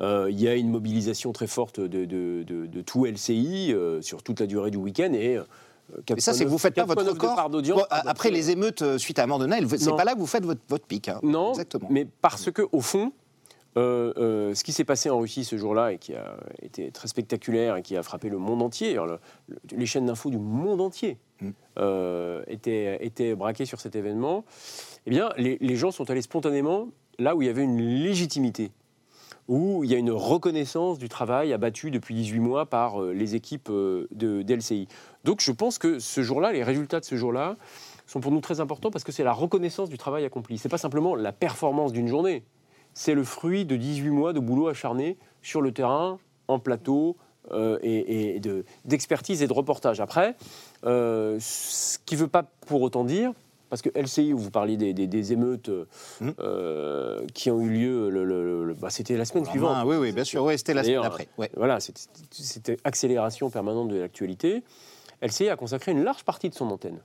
euh, 0.00 0.26
il 0.28 0.40
y 0.40 0.48
a 0.48 0.54
une 0.56 0.70
mobilisation 0.70 1.32
très 1.32 1.46
forte 1.46 1.78
de, 1.78 2.04
de- 2.04 2.42
de- 2.42 2.66
de 2.66 2.80
tout 2.80 3.06
LCI 3.06 3.72
euh, 3.72 4.02
sur 4.02 4.24
toute 4.24 4.40
la 4.40 4.46
durée 4.48 4.72
du 4.72 4.76
week-end. 4.78 5.12
Et, 5.12 5.38
euh, 5.96 6.00
Mais 6.14 6.20
ça, 6.20 6.32
c'est 6.32 6.44
que 6.44 6.50
vous 6.50 6.58
faites 6.58 6.74
pas 6.74 6.84
votre 6.84 7.02
4,9 7.02 7.04
de 7.04 7.10
record. 7.10 7.36
part 7.36 7.50
d'audience 7.50 7.78
Bon, 7.78 7.84
après 7.90 8.30
les 8.30 8.50
émeutes 8.50 8.82
euh, 8.82 8.98
suite 8.98 9.18
à 9.18 9.26
Naël, 9.26 9.66
c'est 9.78 9.90
pas 9.96 10.04
là 10.04 10.14
que 10.14 10.18
vous 10.18 10.26
faites 10.26 10.44
votre, 10.44 10.60
votre 10.68 10.86
pic. 10.86 11.08
hein. 11.08 11.20
Non, 11.22 11.50
Exactement. 11.50 11.88
mais 11.90 12.06
parce 12.20 12.50
que 12.50 12.62
au 12.72 12.80
fond, 12.80 13.12
euh, 13.76 14.12
euh, 14.16 14.54
ce 14.54 14.64
qui 14.64 14.72
s'est 14.72 14.84
passé 14.84 15.10
en 15.10 15.18
Russie 15.20 15.44
ce 15.44 15.56
jour-là 15.56 15.92
et 15.92 15.98
qui 15.98 16.14
a 16.14 16.36
été 16.60 16.90
très 16.90 17.06
spectaculaire 17.06 17.76
et 17.76 17.82
qui 17.82 17.96
a 17.96 18.02
frappé 18.02 18.28
le 18.28 18.38
monde 18.38 18.62
entier, 18.62 18.92
alors, 18.94 19.06
le- 19.06 19.18
le- 19.48 19.58
les 19.76 19.86
chaînes 19.86 20.06
d'infos 20.06 20.30
du 20.30 20.38
monde 20.38 20.80
entier 20.80 21.18
Mm. 21.40 21.50
euh, 21.78 22.42
étaient, 22.48 22.98
étaient 23.06 23.34
braquées 23.34 23.64
sur 23.66 23.80
cet 23.80 23.94
événement, 23.96 24.44
eh 25.06 25.10
bien, 25.10 25.30
les, 25.38 25.56
les 25.60 25.76
gens 25.76 25.90
sont 25.90 26.10
allés 26.10 26.20
spontanément 26.22 26.88
là 27.18 27.34
où 27.36 27.42
il 27.42 27.46
y 27.46 27.48
avait 27.48 27.62
une 27.62 27.80
légitimité, 27.80 28.70
où 29.50 29.82
il 29.82 29.90
y 29.90 29.96
a 29.96 29.98
une 29.98 30.12
reconnaissance 30.12 31.00
du 31.00 31.08
travail 31.08 31.52
abattu 31.52 31.90
depuis 31.90 32.14
18 32.14 32.38
mois 32.38 32.66
par 32.66 33.02
euh, 33.02 33.12
les 33.12 33.34
équipes 33.34 33.68
euh, 33.68 34.06
de, 34.12 34.42
d'LCI. 34.42 34.86
Donc 35.24 35.40
je 35.40 35.50
pense 35.50 35.76
que 35.76 35.98
ce 35.98 36.22
jour-là, 36.22 36.52
les 36.52 36.62
résultats 36.62 37.00
de 37.00 37.04
ce 37.04 37.16
jour-là, 37.16 37.56
sont 38.06 38.20
pour 38.20 38.30
nous 38.30 38.40
très 38.40 38.60
importants 38.60 38.92
parce 38.92 39.02
que 39.02 39.10
c'est 39.10 39.24
la 39.24 39.32
reconnaissance 39.32 39.88
du 39.90 39.98
travail 39.98 40.24
accompli. 40.24 40.56
C'est 40.56 40.68
pas 40.68 40.78
simplement 40.78 41.16
la 41.16 41.32
performance 41.32 41.92
d'une 41.92 42.06
journée, 42.06 42.44
c'est 42.94 43.14
le 43.14 43.24
fruit 43.24 43.64
de 43.64 43.74
18 43.74 44.10
mois 44.10 44.32
de 44.32 44.38
boulot 44.38 44.68
acharné 44.68 45.18
sur 45.42 45.62
le 45.62 45.72
terrain, 45.72 46.18
en 46.46 46.60
plateau, 46.60 47.16
euh, 47.50 47.78
et, 47.82 48.36
et 48.36 48.40
de- 48.40 48.64
d'expertise 48.84 49.42
et 49.42 49.48
de 49.48 49.52
reportage. 49.52 50.00
Après, 50.00 50.36
ce 50.84 51.98
qui 52.06 52.14
ne 52.14 52.20
veut 52.20 52.28
pas 52.28 52.44
pour 52.66 52.82
autant 52.82 53.02
dire, 53.02 53.32
parce 53.70 53.80
que 53.82 53.88
LCI, 53.94 54.34
où 54.34 54.38
vous 54.38 54.50
parliez 54.50 54.76
des, 54.76 54.92
des- 54.92 55.06
des 55.06 55.32
émeutes 55.32 55.68
euh, 55.70 55.86
Mhm. 56.20 56.34
euh, 56.40 57.24
qui 57.32 57.50
ont 57.50 57.60
eu 57.62 57.70
lieu, 57.70 58.10
le- 58.10 58.24
le- 58.24 58.64
le- 58.66 58.74
bah, 58.74 58.90
c'était 58.90 59.16
la 59.16 59.24
semaine 59.24 59.46
suivante. 59.46 59.84
Oui, 59.86 59.96
oui, 59.96 60.12
bien 60.12 60.24
sûr. 60.24 60.46
C'était 60.56 60.74
la 60.74 60.82
semaine 60.84 61.02
d'après. 61.02 61.28
Ouais. 61.38 61.50
Voilà, 61.56 61.80
c'était- 61.80 62.02
c'était 62.32 62.76
accélération 62.84 63.48
permanente 63.48 63.88
de 63.88 63.96
l'actualité. 63.98 64.62
LCI 65.22 65.48
a 65.48 65.56
consacré 65.56 65.92
une 65.92 66.02
large 66.02 66.24
partie 66.24 66.48
de 66.50 66.54
son 66.54 66.66
antenne 66.70 66.98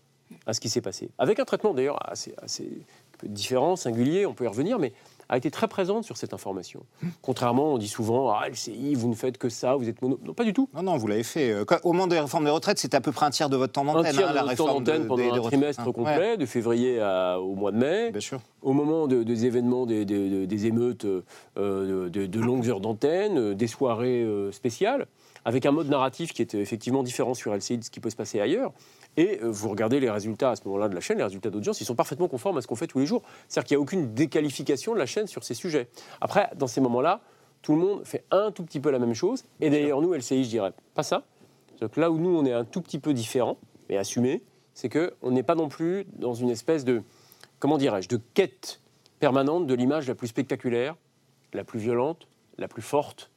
à 0.48 0.54
ce 0.54 0.60
qui 0.60 0.70
s'est 0.70 0.82
passé. 0.82 1.10
Avec 1.20 1.40
un 1.40 1.46
traitement 1.46 1.74
d'ailleurs 1.74 2.00
assez, 2.10 2.34
assez 2.42 2.70
différent, 3.24 3.76
singulier, 3.76 4.26
on 4.26 4.34
peut 4.34 4.46
y 4.46 4.48
revenir, 4.48 4.80
mais 4.80 4.92
a 5.30 5.38
été 5.38 5.50
très 5.52 5.68
présente 5.68 6.04
sur 6.04 6.18
cette 6.18 6.34
information. 6.34 6.86
Contrairement, 7.22 7.74
on 7.74 7.78
dit 7.78 7.88
souvent, 7.88 8.30
ah, 8.32 8.48
LCI, 8.50 8.94
vous 8.96 9.08
ne 9.10 9.16
faites 9.16 9.38
que 9.38 9.50
ça, 9.50 9.76
vous 9.76 9.90
êtes 9.90 10.02
mono. 10.02 10.20
Non, 10.24 10.34
pas 10.34 10.44
du 10.44 10.54
tout. 10.54 10.70
Non, 10.74 10.84
non, 10.84 10.98
vous 10.98 11.08
l'avez 11.08 11.24
fait. 11.24 11.52
Euh, 11.52 11.66
au 11.84 11.94
moment 11.94 12.08
des 12.08 12.20
réformes 12.20 12.46
des 12.46 12.52
retraites, 12.52 12.78
c'était 12.80 12.98
à 12.98 13.02
peu 13.02 13.12
près 13.12 13.26
un 13.26 13.30
tiers 13.32 13.50
de 13.50 13.58
votre 13.58 13.74
temps 13.74 13.82
Un 13.82 13.94
d'antenne. 13.94 14.14
tiers 14.14 14.28
hein, 14.28 14.32
de 14.32 14.36
la 14.36 14.42
notre 14.44 14.56
temps 14.56 14.68
d'antenne 14.68 15.08
pendant 15.08 15.24
des- 15.24 15.30
un 15.38 15.42
trimestre 15.42 15.86
Ouais, 15.88 15.94
complet, 15.94 16.38
de 16.38 16.46
février 16.46 17.00
à- 17.02 17.40
au 17.40 17.56
mois 17.56 17.72
de 17.72 17.78
mai. 17.78 18.12
Bien 18.12 18.22
sûr. 18.22 18.40
Au 18.62 18.74
moment 18.74 19.08
de- 19.08 19.24
des 19.24 19.46
événements, 19.46 19.86
des, 19.86 20.66
émeutes, 20.68 21.06
euh, 21.58 22.10
de, 22.10 22.40
longues 22.40 22.68
heures 22.70 22.80
d'antenne, 22.82 23.38
euh, 23.38 23.54
des 23.56 23.68
soirées 23.68 24.22
euh, 24.24 24.52
spéciales, 24.52 25.08
avec 25.46 25.66
un 25.66 25.72
mode 25.72 25.88
narratif 25.88 26.34
qui 26.34 26.42
est 26.42 26.56
euh, 26.56 26.60
effectivement 26.60 27.04
différent 27.04 27.34
sur 27.34 27.56
LCI 27.56 27.78
de 27.78 27.84
ce 27.84 27.90
qui 27.90 28.00
peut 28.00 28.10
se 28.10 28.16
passer 28.16 28.42
ailleurs. 28.42 28.74
Et 29.16 29.40
euh, 29.42 29.50
vous 29.50 29.70
regardez 29.70 30.00
les 30.00 30.10
résultats 30.10 30.52
à 30.52 30.56
ce 30.56 30.64
moment-là 30.66 30.90
de 30.90 30.96
la 30.96 31.02
chaîne, 31.02 31.18
les 31.18 31.24
résultats 31.24 31.52
d'audience, 31.52 31.80
ils 31.80 31.86
sont 31.86 31.96
parfaitement 31.96 32.28
conformes 32.28 32.58
à 32.58 32.62
ce 32.62 32.68
qu'on 32.68 32.76
fait 32.76 32.88
tous 32.88 33.00
les 33.00 33.06
jours. 33.06 33.22
C'est-à-dire 33.48 33.68
qu'il 33.68 33.78
n'y 33.78 33.80
a 33.80 33.84
aucune 33.84 34.14
déqualification 34.14 34.94
de 34.94 35.00
la 35.00 35.06
chaîne 35.06 35.28
sur 35.28 35.44
ces 35.44 35.54
sujets. 35.54 35.88
Après, 36.20 36.50
dans 36.56 36.68
ces 36.68 36.82
moments-là, 36.82 37.22
tout 37.62 37.74
le 37.74 37.80
monde 37.80 38.06
fait 38.06 38.26
un 38.32 38.52
tout 38.52 38.64
petit 38.64 38.80
peu 38.80 38.92
la 38.92 39.00
même 39.00 39.14
chose. 39.14 39.46
Et 39.62 39.70
d'ailleurs, 39.70 40.02
nous, 40.02 40.14
LCI, 40.14 40.44
je 40.44 40.50
dirais 40.50 40.74
pas 40.94 41.04
ça. 41.04 41.24
Donc 41.80 41.98
là 41.98 42.12
où 42.12 42.18
nous, 42.18 42.36
on 42.36 42.46
est 42.46 42.54
un 42.54 42.66
tout 42.66 42.82
petit 42.82 43.00
peu 43.00 43.14
différent, 43.14 43.58
mais 43.90 43.98
assumé, 43.98 44.44
c'est 44.74 44.90
qu'on 44.90 45.32
n'est 45.32 45.44
pas 45.44 45.56
non 45.56 45.70
plus 45.70 46.06
dans 46.18 46.34
une 46.34 46.50
espèce 46.50 46.86
de, 46.86 47.04
comment 47.60 47.78
dirais-je, 47.78 48.10
de 48.10 48.20
quête 48.34 48.82
permanente 49.20 49.68
de 49.68 49.74
l'image 49.74 50.08
la 50.08 50.16
plus 50.16 50.28
spectaculaire, 50.28 50.96
la 51.54 51.64
plus 51.64 51.80
violente, 51.80 52.28
la 52.58 52.68
plus 52.68 52.82
forte. 52.82 53.32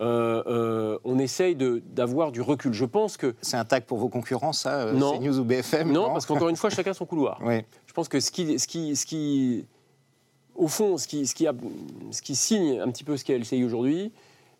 Euh, 0.00 0.42
euh, 0.46 0.98
on 1.04 1.18
essaye 1.18 1.56
d'avoir 1.56 2.32
du 2.32 2.40
recul. 2.40 2.72
Je 2.72 2.84
pense 2.84 3.16
que. 3.16 3.34
C'est 3.42 3.56
un 3.56 3.64
tag 3.64 3.84
pour 3.84 3.98
vos 3.98 4.08
concurrents, 4.08 4.52
ça 4.52 4.82
euh, 4.82 4.92
Non. 4.92 5.18
CNews 5.18 5.38
ou 5.38 5.44
BFM 5.44 5.90
Non, 5.92 6.12
parce 6.12 6.26
qu'encore 6.26 6.48
une 6.48 6.56
fois, 6.56 6.70
chacun 6.70 6.94
son 6.94 7.06
couloir. 7.06 7.40
Oui. 7.44 7.62
Je 7.86 7.92
pense 7.92 8.08
que 8.08 8.20
ce 8.20 8.30
qui, 8.30 8.58
ce 8.58 8.66
qui, 8.66 8.94
ce 8.96 9.04
qui 9.06 9.66
au 10.54 10.68
fond, 10.68 10.98
ce 10.98 11.08
qui, 11.08 11.26
ce, 11.26 11.34
qui 11.34 11.46
a- 11.46 11.54
ce 12.10 12.22
qui 12.22 12.34
signe 12.36 12.78
un 12.80 12.90
petit 12.90 13.04
peu 13.04 13.16
ce 13.16 13.24
qu'est 13.24 13.38
LCI 13.38 13.64
aujourd'hui, 13.64 14.12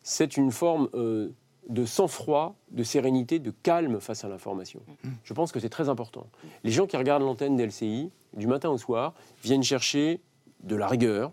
c'est 0.02 0.36
une 0.36 0.50
forme 0.50 0.88
euh, 0.94 1.28
de 1.68 1.84
sang-froid, 1.84 2.56
de 2.70 2.82
sérénité, 2.82 3.38
de 3.38 3.52
calme 3.62 4.00
face 4.00 4.24
à 4.24 4.28
l'information. 4.28 4.80
Je 5.22 5.32
pense 5.34 5.52
que 5.52 5.60
c'est 5.60 5.68
très 5.68 5.88
important. 5.88 6.26
Les 6.64 6.72
gens 6.72 6.86
qui 6.86 6.96
regardent 6.96 7.22
l'antenne 7.22 7.56
d'LCI, 7.56 8.10
du 8.34 8.46
matin 8.48 8.70
au 8.70 8.78
soir, 8.78 9.14
viennent 9.44 9.62
chercher 9.62 10.20
de 10.64 10.74
la 10.74 10.88
rigueur, 10.88 11.30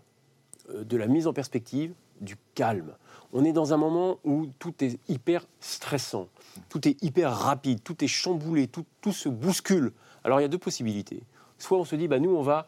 de 0.72 0.96
la 0.96 1.08
mise 1.08 1.26
en 1.26 1.32
perspective, 1.32 1.94
du 2.20 2.36
calme. 2.54 2.92
On 3.32 3.44
est 3.44 3.52
dans 3.52 3.72
un 3.72 3.76
moment 3.76 4.18
où 4.24 4.46
tout 4.58 4.74
est 4.80 4.98
hyper 5.08 5.46
stressant, 5.60 6.28
tout 6.68 6.86
est 6.88 7.02
hyper 7.02 7.32
rapide, 7.32 7.82
tout 7.82 8.04
est 8.04 8.08
chamboulé, 8.08 8.66
tout, 8.66 8.84
tout 9.00 9.12
se 9.12 9.28
bouscule. 9.28 9.92
Alors 10.24 10.40
il 10.40 10.42
y 10.42 10.46
a 10.46 10.48
deux 10.48 10.58
possibilités. 10.58 11.22
Soit 11.58 11.78
on 11.78 11.84
se 11.84 11.94
dit, 11.94 12.08
bah, 12.08 12.18
nous, 12.18 12.34
on 12.34 12.42
va 12.42 12.66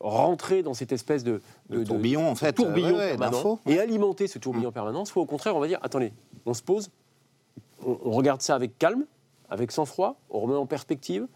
rentrer 0.00 0.62
dans 0.62 0.74
cette 0.74 0.92
espèce 0.92 1.24
de, 1.24 1.42
tourbillon, 1.84 2.28
en 2.28 2.34
fait. 2.34 2.54
tourbillon 2.54 2.96
euh, 2.96 2.98
ouais, 2.98 3.08
permanent 3.10 3.36
d'infos. 3.36 3.60
et 3.66 3.78
alimenter 3.78 4.26
ce 4.26 4.38
tourbillon 4.38 4.72
permanent, 4.72 5.04
soit 5.04 5.22
au 5.22 5.26
contraire, 5.26 5.54
on 5.56 5.60
va 5.60 5.68
dire, 5.68 5.78
attendez, 5.82 6.12
on 6.46 6.54
se 6.54 6.62
pose, 6.62 6.90
on, 7.84 7.98
on 8.02 8.10
regarde 8.12 8.40
ça 8.40 8.54
avec 8.54 8.78
calme, 8.78 9.04
avec 9.50 9.70
sang-froid, 9.72 10.16
on 10.30 10.40
remet 10.40 10.54
en 10.54 10.66
perspective. 10.66 11.26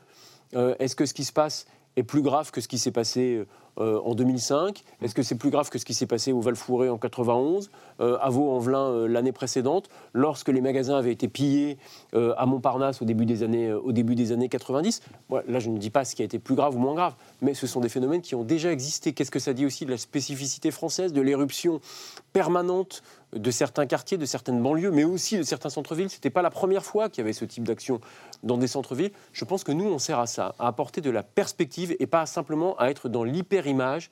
Euh, 0.55 0.75
Est-ce 0.79 0.97
que 0.97 1.05
ce 1.05 1.13
qui 1.13 1.25
se 1.25 1.33
passe 1.33 1.67
est 1.97 2.03
plus 2.03 2.23
grave 2.23 2.51
que 2.51 2.61
ce 2.61 2.69
qui 2.69 2.79
s'est 2.79 2.91
passé 2.91 3.45
euh, 3.79 4.01
en 4.05 4.15
2005 4.15 4.83
Est-ce 5.03 5.15
que 5.15 5.23
c'est 5.23 5.35
plus 5.35 5.51
grave 5.51 5.71
que 5.71 5.79
ce 5.79 5.85
qui 5.85 5.95
s'est 5.95 6.07
passé 6.07 6.33
au 6.33 6.41
Val-Fouré 6.41 6.89
en 6.89 6.99
91, 6.99 7.71
euh, 7.94 7.94
à 8.01 8.31
Vaux-en-Velin 8.31 8.91
euh, 8.91 9.09
l'année 9.09 9.33
précédente, 9.33 9.89
lorsque 10.13 10.49
les 10.49 10.61
magasins 10.61 10.97
avaient 10.97 11.13
été 11.13 11.29
pillés 11.29 11.79
euh, 12.15 12.35
à 12.37 12.47
Montparnasse 12.47 13.03
au 13.03 13.05
début 13.05 13.27
des 13.27 13.43
années, 13.43 13.69
euh, 13.69 13.79
au 13.79 13.93
début 13.93 14.15
des 14.15 14.33
années 14.33 14.49
90 14.49 15.03
Moi, 15.29 15.43
Là, 15.49 15.59
je 15.59 15.71
ne 15.71 15.79
dis 15.79 15.91
pas 15.91 16.05
ce 16.05 16.15
qui 16.15 16.23
a 16.23 16.25
été 16.25 16.39
plus 16.39 16.55
grave 16.55 16.75
ou 16.77 16.79
moins 16.79 16.95
grave, 16.95 17.15
mais 17.41 17.55
ce 17.55 17.67
sont 17.67 17.81
des 17.81 17.89
phénomènes 17.89 18.21
qui 18.21 18.35
ont 18.35 18.45
déjà 18.45 18.73
existé. 18.73 19.13
Qu'est-ce 19.13 19.31
que 19.31 19.39
ça 19.39 19.53
dit 19.53 19.67
aussi 19.67 19.85
de 19.85 19.91
la 19.91 19.99
spécificité 19.99 20.71
française, 20.71 21.13
de 21.13 21.21
l'éruption 21.21 21.81
permanente 22.33 23.03
de 23.35 23.51
certains 23.51 23.87
quartiers, 23.87 24.19
de 24.19 24.27
certaines 24.27 24.63
banlieues, 24.63 24.91
mais 24.91 25.05
aussi 25.05 25.39
de 25.39 25.43
certains 25.43 25.71
centres-villes? 25.71 26.11
Ce 26.11 26.17
n'était 26.17 26.31
pas 26.31 26.43
la 26.43 26.51
première 26.51 26.85
fois 26.85 27.09
qu'il 27.09 27.23
y 27.23 27.25
avait 27.25 27.33
ce 27.33 27.45
type 27.45 27.65
d'action 27.65 28.01
dans 28.43 28.57
des 28.57 28.67
centres-villes. 28.67 29.13
Je 29.33 29.45
pense 29.45 29.65
que 29.65 29.73
nous, 29.73 29.87
on 29.87 29.99
sert 29.99 30.19
à 30.19 30.27
ça, 30.27 30.55
à 30.59 30.69
apporter 30.69 31.01
de 31.01 31.11
la 31.11 31.23
perspective 31.23 31.95
et 31.99 32.07
pas 32.07 32.27
simplement 32.27 32.77
à 32.79 32.91
être 32.91 33.09
dans 33.09 33.25
l'hyper-image 33.25 34.11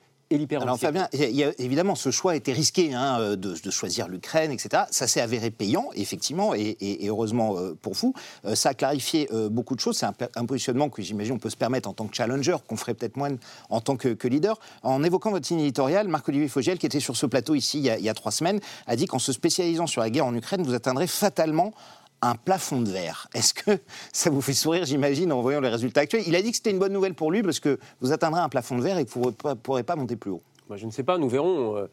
Alors 0.63 0.79
Fabien, 0.79 1.09
y 1.13 1.45
a- 1.45 1.53
évidemment, 1.59 1.95
ce 1.95 2.11
choix 2.11 2.37
était 2.37 2.53
risqué 2.53 2.95
hein, 2.95 3.19
euh, 3.21 3.37
de, 3.37 3.71
choisir 3.71 4.09
l'Ukraine, 4.09 4.51
etc. 4.51 4.85
Ça 4.91 5.07
s'est 5.07 5.21
avéré 5.21 5.51
payant, 5.51 5.91
effectivement, 5.95 6.55
et, 6.55 6.77
heureusement 7.07 7.57
euh, 7.59 7.77
pour 7.81 7.95
vous. 7.95 8.15
Euh, 8.45 8.55
ça 8.55 8.71
a 8.71 8.75
clarifié 8.75 9.29
beaucoup 9.51 9.75
de 9.75 9.81
choses. 9.81 9.97
C'est 9.97 10.07
un, 10.07 10.47
positionnement 10.47 10.89
que 10.89 11.03
j'imagine 11.03 11.35
on 11.35 11.39
peut 11.39 11.51
se 11.51 11.57
permettre 11.57 11.89
en 11.89 11.93
tant 11.93 12.07
que 12.07 12.15
challenger, 12.15 12.57
qu'on 12.67 12.77
ferait 12.77 12.95
peut-être 12.95 13.17
moins 13.17 13.31
en 13.71 13.81
tant 13.81 13.97
que, 13.97 14.29
leader. 14.29 14.59
En 14.83 15.03
évoquant 15.03 15.31
votre 15.31 15.49
ligne 15.51 15.61
éditoriale, 15.61 16.09
Marc-Olivier 16.09 16.49
Fogiel, 16.49 16.79
qui 16.79 16.87
était 16.87 17.01
sur 17.01 17.17
ce 17.17 17.27
plateau 17.27 17.55
ici 17.55 17.79
il 17.79 18.05
y 18.05 18.09
a 18.09 18.15
trois 18.15 18.33
semaines, 18.33 18.61
a 18.87 18.97
dit 18.97 19.07
qu'en 19.07 19.19
se 19.19 19.33
spécialisant 19.33 19.87
sur 19.87 20.01
la 20.01 20.11
guerre 20.11 20.27
en 20.27 20.35
Ukraine, 20.35 20.63
vous 20.63 20.75
atteindrez 20.75 21.07
fatalement 21.07 21.73
un 22.23 22.35
plafond 22.35 22.81
de 22.81 22.89
verre. 22.89 23.29
Est-ce 23.35 23.53
que 23.53 23.79
ça 24.13 24.31
vous 24.31 24.41
fait 24.41 24.55
sourire, 24.55 24.85
j'imagine, 24.85 25.33
en 25.33 25.43
voyant 25.43 25.61
les 25.61 25.69
résultats 25.69 26.03
actuels? 26.03 26.23
Il 26.27 26.37
a 26.37 26.43
dit 26.43 26.51
que 26.51 26.57
c'était 26.57 26.71
une 26.71 26.79
bonne 26.79 26.93
nouvelle 26.93 27.15
pour 27.15 27.31
lui 27.31 27.43
parce 27.43 27.61
que 27.61 27.79
vous 28.01 28.13
atteindrez 28.13 28.41
un 28.41 28.49
plafond 28.49 28.79
de 28.79 28.83
verre 28.83 28.99
et 28.99 29.05
que 29.05 29.11
vous 29.11 29.27
ne 29.27 29.55
pourrez 29.55 29.83
pas 29.83 29.97
monter 29.97 30.17
plus 30.17 30.31
haut. 30.31 30.43
Moi, 30.69 30.77
je 30.77 30.87
ne 30.87 30.91
sais 30.91 31.03
pas, 31.03 31.19
nous 31.19 31.29
verrons. 31.29 31.77
Euh, 31.77 31.87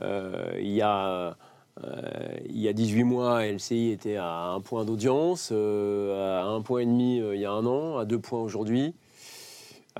euh, 0.00 0.52
il, 0.58 0.72
y 0.72 0.82
a, 0.82 1.36
euh, 1.84 2.00
il 2.46 2.58
y 2.58 2.68
a 2.68 2.72
18 2.72 3.04
mois, 3.04 3.46
LCI 3.46 3.90
était 3.90 4.16
à 4.16 4.48
un 4.48 4.60
point 4.60 4.84
d'audience, 4.84 5.50
euh, 5.52 6.42
à 6.42 6.44
un 6.44 6.60
point 6.62 6.80
et 6.80 6.86
demi 6.86 7.20
euh, 7.20 7.34
il 7.34 7.40
y 7.40 7.44
a 7.44 7.50
un 7.50 7.66
an, 7.66 7.98
à 7.98 8.04
deux 8.04 8.18
points 8.18 8.40
aujourd'hui. 8.40 8.94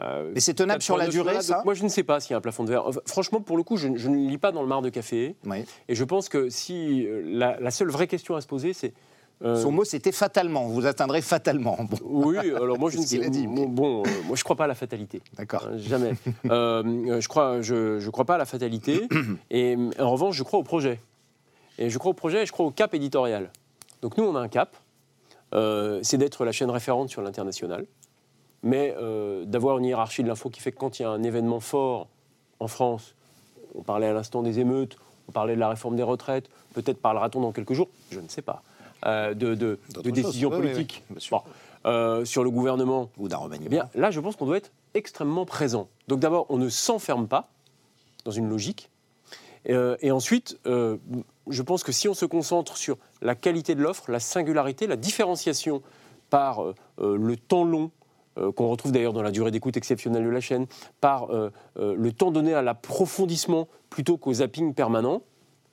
Mais 0.00 0.40
c'est 0.40 0.54
tenable 0.54 0.80
sur 0.80 0.96
la 0.96 1.08
durée, 1.08 1.42
ça? 1.42 1.60
Moi, 1.66 1.74
je 1.74 1.82
ne 1.82 1.88
sais 1.88 2.02
pas 2.02 2.18
s'il 2.18 2.30
y 2.30 2.34
a 2.34 2.38
un 2.38 2.40
plafond 2.40 2.64
de 2.64 2.70
verre. 2.70 2.86
Enfin, 2.86 3.00
franchement, 3.04 3.42
pour 3.42 3.58
le 3.58 3.62
coup, 3.62 3.76
je, 3.76 3.88
je 3.94 4.08
ne 4.08 4.16
lis 4.16 4.38
pas 4.38 4.50
dans 4.50 4.62
le 4.62 4.66
mar 4.68 4.80
de 4.80 4.88
café. 4.88 5.36
Oui. 5.44 5.66
Et 5.86 5.94
je 5.94 6.04
pense 6.04 6.30
que 6.30 6.48
si 6.48 7.06
la, 7.24 7.60
la 7.60 7.70
seule 7.70 7.90
vraie 7.90 8.06
question 8.06 8.34
à 8.34 8.40
se 8.40 8.46
poser, 8.46 8.72
c'est. 8.72 8.94
Euh, 9.44 9.60
Son 9.60 9.72
mot, 9.72 9.84
c'était 9.84 10.12
fatalement. 10.12 10.66
Vous 10.68 10.86
atteindrez 10.86 11.20
fatalement. 11.22 11.76
Bon, 11.80 11.98
oui, 12.04 12.38
alors 12.38 12.78
moi 12.78 12.90
je 12.90 12.98
ne 12.98 13.02
sais 13.02 13.30
dit, 13.30 13.46
Bon, 13.46 13.68
bon, 13.68 14.02
euh, 14.02 14.10
moi 14.26 14.36
je 14.36 14.44
crois 14.44 14.56
pas 14.56 14.64
à 14.64 14.68
la 14.68 14.74
fatalité. 14.74 15.20
d'accord. 15.36 15.66
Hein, 15.68 15.76
Jamais. 15.78 16.12
Euh, 16.46 17.20
je 17.20 17.28
crois, 17.28 17.60
je, 17.62 17.98
je 17.98 18.10
crois 18.10 18.24
pas 18.24 18.36
à 18.36 18.38
la 18.38 18.44
fatalité. 18.44 19.08
Et 19.50 19.76
en 19.98 20.10
revanche, 20.10 20.36
je 20.36 20.42
crois 20.42 20.58
au 20.58 20.62
projet. 20.62 21.00
Et 21.78 21.90
je 21.90 21.98
crois 21.98 22.10
au 22.10 22.14
projet 22.14 22.42
et 22.42 22.46
je 22.46 22.52
crois 22.52 22.66
au 22.66 22.70
cap 22.70 22.92
éditorial. 22.94 23.50
Donc 24.02 24.16
nous, 24.18 24.24
on 24.24 24.36
a 24.36 24.40
un 24.40 24.48
cap. 24.48 24.76
C'est 26.02 26.18
d'être 26.18 26.44
la 26.44 26.52
chaîne 26.52 26.70
référente 26.70 27.08
sur 27.08 27.22
l'international. 27.22 27.86
Mais 28.62 28.94
d'avoir 29.46 29.78
une 29.78 29.86
hiérarchie 29.86 30.22
de 30.22 30.28
l'info 30.28 30.50
qui 30.50 30.60
fait 30.60 30.70
que 30.70 30.78
quand 30.78 30.98
il 30.98 31.02
y 31.02 31.04
a 31.04 31.08
un 31.10 31.22
événement 31.22 31.60
fort 31.60 32.08
en 32.60 32.68
France, 32.68 33.14
on 33.74 33.82
parlait 33.82 34.06
à 34.06 34.12
l'instant 34.12 34.42
des 34.42 34.60
émeutes, 34.60 34.96
On 35.28 35.32
parlait 35.32 35.54
de 35.54 35.60
la 35.60 35.70
réforme 35.70 35.96
des 35.96 36.02
retraites. 36.02 36.48
Peut-être 36.74 36.98
parlera-t-on 37.00 37.40
dans 37.40 37.52
quelques 37.52 37.72
jours, 37.74 37.88
je 38.10 38.20
ne 38.20 38.28
sais 38.28 38.42
pas, 38.42 38.62
de, 39.06 39.54
de- 39.54 39.78
décisions 40.10 40.50
politiques. 40.50 41.02
Bon, 41.30 41.42
euh, 41.86 42.24
sur 42.24 42.44
le 42.44 42.50
gouvernement, 42.50 43.10
Ou 43.18 43.28
d'un 43.28 43.38
remaniement. 43.38 43.66
eh 43.66 43.70
bien, 43.70 43.88
là, 43.94 44.10
je 44.10 44.20
pense 44.20 44.36
qu'on 44.36 44.46
doit 44.46 44.56
être 44.58 44.70
extrêmement 44.94 45.44
présent. 45.44 45.88
Donc 46.08 46.20
d'abord, 46.20 46.46
on 46.48 46.56
ne 46.58 46.68
s'enferme 46.68 47.26
pas 47.26 47.48
dans 48.24 48.30
une 48.30 48.48
logique. 48.48 48.88
Euh, 49.68 49.96
et 50.00 50.10
ensuite, 50.10 50.58
euh, 50.66 50.96
je 51.48 51.62
pense 51.62 51.82
que 51.82 51.92
si 51.92 52.08
on 52.08 52.14
se 52.14 52.24
concentre 52.26 52.76
sur 52.76 52.96
la 53.20 53.34
qualité 53.34 53.74
de 53.74 53.82
l'offre, 53.82 54.10
la 54.10 54.20
singularité, 54.20 54.86
la 54.86 54.96
différenciation 54.96 55.82
par 56.30 56.62
euh, 56.62 56.74
euh, 57.00 57.16
le 57.16 57.36
temps 57.36 57.64
long, 57.64 57.90
euh, 58.38 58.50
qu'on 58.52 58.68
retrouve 58.68 58.92
d'ailleurs 58.92 59.12
dans 59.12 59.22
la 59.22 59.30
durée 59.30 59.50
d'écoute 59.50 59.76
exceptionnelle 59.76 60.24
de 60.24 60.28
la 60.30 60.40
chaîne, 60.40 60.66
par 61.00 61.30
euh, 61.34 61.50
euh, 61.78 61.94
le 61.96 62.12
temps 62.12 62.30
donné 62.30 62.54
à 62.54 62.62
l'approfondissement 62.62 63.68
plutôt 63.90 64.16
qu'au 64.16 64.34
zapping 64.34 64.72
permanent, 64.74 65.22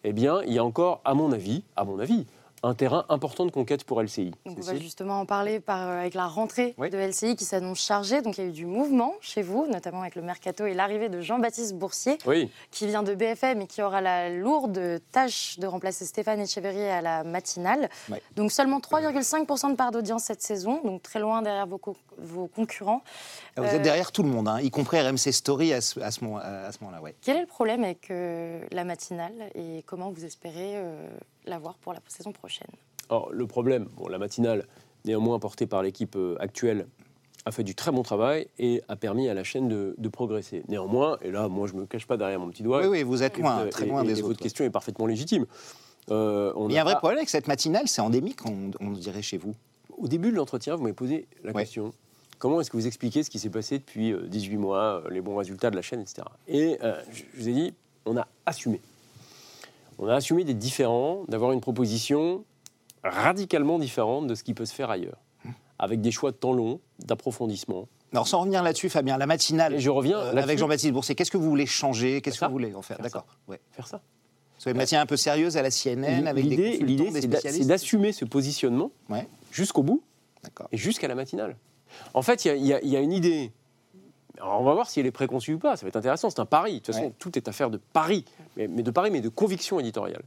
eh 0.03 0.13
bien, 0.13 0.41
il 0.45 0.53
y 0.53 0.57
a 0.59 0.63
encore, 0.63 1.01
à 1.05 1.13
mon 1.13 1.31
avis, 1.31 1.63
à 1.75 1.83
mon 1.85 1.99
avis, 1.99 2.25
un 2.63 2.73
terrain 2.73 3.05
important 3.09 3.45
de 3.45 3.51
conquête 3.51 3.83
pour 3.83 4.01
LCI. 4.01 4.31
Donc 4.45 4.57
on 4.57 4.61
va 4.61 4.75
justement 4.75 5.19
en 5.21 5.25
parler 5.25 5.59
par, 5.59 5.87
euh, 5.87 5.99
avec 6.01 6.13
la 6.13 6.27
rentrée 6.27 6.75
Oui. 6.77 6.89
de 6.89 6.97
LCI 6.97 7.35
qui 7.35 7.45
s'annonce 7.45 7.79
chargée. 7.79 8.21
Donc 8.21 8.37
il 8.37 8.43
y 8.43 8.47
a 8.47 8.49
eu 8.49 8.53
du 8.53 8.65
mouvement 8.65 9.13
chez 9.21 9.41
vous, 9.41 9.65
notamment 9.67 10.01
avec 10.01 10.15
le 10.15 10.21
mercato 10.21 10.65
et 10.65 10.73
l'arrivée 10.73 11.09
de 11.09 11.21
Jean-Baptiste 11.21 11.75
Boursier, 11.75 12.17
Oui, 12.25 12.49
qui 12.71 12.87
vient 12.87 13.03
de 13.03 13.15
BFM 13.15 13.61
et 13.61 13.67
qui 13.67 13.81
aura 13.81 14.01
la 14.01 14.29
lourde 14.29 14.99
tâche 15.11 15.57
de 15.59 15.67
remplacer 15.67 16.05
Stéphane 16.05 16.39
Echeverry 16.41 16.83
à 16.83 17.01
la 17.01 17.23
matinale. 17.23 17.89
Donc 18.35 18.51
seulement 18.51 18.79
3,5% 18.79 19.71
de 19.71 19.75
part 19.75 19.91
d'audience 19.91 20.23
cette 20.23 20.41
saison, 20.41 20.81
donc 20.83 21.01
très 21.01 21.19
loin 21.19 21.41
derrière 21.41 21.67
vos, 21.67 21.77
co- 21.77 21.95
vos 22.17 22.47
concurrents. 22.47 23.01
Vous 23.57 23.63
Euh, 23.63 23.67
êtes 23.75 23.81
derrière 23.81 24.11
tout 24.11 24.23
le 24.23 24.29
monde, 24.29 24.47
hein, 24.47 24.59
y 24.61 24.69
compris 24.69 24.99
RMC 24.99 25.31
Story 25.31 25.73
à 25.73 25.81
ce, 25.81 25.99
à 25.99 26.11
ce 26.11 26.23
moment- 26.23 26.37
à 26.39 26.71
ce 26.71 26.77
moment-là. 26.81 27.01
ouais. 27.01 27.15
Quel 27.21 27.37
est 27.37 27.41
le 27.41 27.47
problème 27.47 27.83
avec 27.83 28.11
euh, 28.11 28.61
la 28.71 28.83
matinale 28.83 29.33
et 29.55 29.83
comment 29.85 30.09
vous 30.11 30.25
espérez 30.25 30.73
euh, 30.75 31.07
l'avoir 31.49 31.75
pour 31.79 31.93
la 31.93 31.99
saison 32.07 32.31
prochaine 32.31 32.67
Alors, 33.09 33.29
le 33.31 33.45
problème, 33.47 33.87
bon, 33.97 34.07
la 34.07 34.17
matinale, 34.17 34.65
néanmoins 35.05 35.39
portée 35.39 35.65
par 35.67 35.83
l'équipe 35.83 36.15
euh, 36.15 36.35
actuelle, 36.39 36.87
a 37.45 37.51
fait 37.51 37.63
du 37.63 37.73
très 37.73 37.91
bon 37.91 38.03
travail 38.03 38.47
et 38.59 38.81
a 38.89 38.95
permis 38.95 39.29
à 39.29 39.33
la 39.33 39.43
chaîne 39.43 39.67
de, 39.69 39.95
de 39.97 40.09
progresser. 40.09 40.61
Néanmoins, 40.67 41.17
et 41.21 41.31
là, 41.31 41.47
moi, 41.47 41.67
je 41.67 41.73
ne 41.73 41.79
me 41.81 41.85
cache 41.85 42.05
pas 42.05 42.17
derrière 42.17 42.39
mon 42.39 42.49
petit 42.49 42.63
doigt. 42.63 42.81
Oui, 42.81 42.87
oui, 42.87 43.03
vous 43.03 43.23
êtes 43.23 43.37
loin, 43.37 43.63
vous- 43.63 43.69
très 43.69 43.85
loin 43.85 44.03
et- 44.03 44.07
des 44.07 44.11
et 44.19 44.21
autres. 44.21 44.27
Votre 44.29 44.41
question 44.41 44.65
est 44.65 44.69
parfaitement 44.69 45.05
légitime. 45.07 45.45
Euh, 46.11 46.51
on 46.55 46.67
Il 46.69 46.73
y 46.73 46.77
a 46.77 46.81
un 46.81 46.83
vrai 46.83 46.93
pas- 46.93 46.99
problème 46.99 47.19
avec 47.19 47.29
cette 47.29 47.47
matinale, 47.47 47.87
c'est 47.87 48.01
endémique, 48.01 48.45
on, 48.45 48.71
on 48.81 48.91
dirait 48.91 49.21
chez 49.21 49.37
vous. 49.37 49.55
Au 49.97 50.07
début 50.07 50.31
de 50.31 50.35
l'entretien, 50.35 50.75
vous 50.75 50.83
m'avez 50.83 50.93
posé 50.93 51.27
la 51.43 51.51
Ouais. 51.53 51.61
question 51.63 51.93
comment 52.39 52.61
est-ce 52.61 52.71
que 52.71 52.77
vous 52.77 52.87
expliquez 52.87 53.21
ce 53.23 53.29
qui 53.29 53.37
s'est 53.37 53.49
passé 53.49 53.79
depuis 53.79 54.11
euh, 54.13 54.21
18 54.27 54.55
mois, 54.57 55.01
euh, 55.05 55.09
les 55.09 55.19
bons 55.21 55.35
résultats 55.35 55.69
de 55.71 55.75
la 55.75 55.81
chaîne, 55.81 55.99
etc. 56.01 56.21
Et 56.47 56.77
euh, 56.83 57.01
je 57.11 57.23
je 57.35 57.41
vous 57.41 57.49
ai 57.49 57.53
dit 57.53 57.73
on 58.05 58.15
a 58.17 58.27
assumé. 58.45 58.79
On 59.99 60.07
a 60.07 60.15
assumé 60.15 60.45
d'être 60.45 60.57
différents, 60.57 61.23
d'avoir 61.27 61.51
une 61.51 61.59
proposition 61.61 62.45
radicalement 63.03 63.79
différente 63.79 64.27
de 64.27 64.35
ce 64.35 64.43
qui 64.43 64.53
peut 64.53 64.65
se 64.65 64.73
faire 64.73 64.89
ailleurs, 64.89 65.17
avec 65.77 66.01
des 66.01 66.11
choix 66.11 66.31
de 66.31 66.37
temps 66.37 66.53
long, 66.53 66.79
d'approfondissement. 66.99 67.87
Alors 68.13 68.27
sans 68.27 68.39
revenir 68.39 68.63
là-dessus, 68.63 68.89
Fabien, 68.89 69.17
la 69.17 69.27
matinale 69.27 69.75
Et 69.75 69.79
je 69.79 69.89
reviens 69.89 70.17
euh, 70.17 70.35
avec 70.35 70.57
Jean-Baptiste 70.57 70.93
Boursier, 70.93 71.15
qu'est-ce 71.15 71.29
que 71.29 71.37
vous 71.37 71.49
voulez 71.49 71.65
changer? 71.65 72.21
Qu'est-ce 72.21 72.39
que 72.39 72.45
vous 72.45 72.51
voulez 72.51 72.73
en 72.73 72.81
faire? 72.81 72.97
Faire 72.97 73.03
D'accord. 73.03 73.25
Ouais. 73.47 73.59
Faire 73.71 73.87
ça. 73.87 74.01
Sur 74.57 74.71
une 74.71 74.77
matinale 74.77 75.03
un 75.03 75.05
peu 75.05 75.17
sérieuse 75.17 75.57
à 75.57 75.61
la 75.61 75.69
CNN 75.69 76.27
avec 76.27 76.47
des 76.47 76.77
L'idée, 76.77 77.11
c'est 77.11 77.65
d'assumer 77.65 78.11
ce 78.11 78.25
positionnement 78.25 78.91
Ouais, 79.09 79.27
jusqu'au 79.51 79.83
bout 79.83 80.01
d'accord. 80.43 80.67
et 80.71 80.77
jusqu'à 80.77 81.07
la 81.07 81.15
matinale. 81.15 81.55
En 82.13 82.21
fait, 82.21 82.45
y 82.45 82.49
y, 82.49 82.77
il 82.83 82.89
y 82.89 82.95
a 82.97 82.99
une 82.99 83.13
idée. 83.13 83.51
Alors, 84.39 84.61
on 84.61 84.63
va 84.63 84.73
voir 84.73 84.89
si 84.89 84.99
elle 84.99 85.05
est 85.05 85.11
préconçue 85.11 85.53
ou 85.55 85.59
pas. 85.59 85.75
Ça 85.75 85.85
va 85.85 85.89
être 85.89 85.95
intéressant. 85.97 86.29
C'est 86.29 86.39
un 86.39 86.45
pari. 86.45 86.73
De 86.73 86.77
toute 86.79 86.87
façon, 86.95 87.07
Ouais. 87.07 87.13
tout 87.19 87.37
est 87.37 87.47
affaire 87.47 87.69
de 87.69 87.77
pari, 87.77 88.25
mais, 88.55 88.67
mais 88.67 88.83
de 88.83 88.91
pari, 88.91 89.11
mais 89.11 89.21
de 89.21 89.29
conviction 89.29 89.79
éditoriale. 89.79 90.23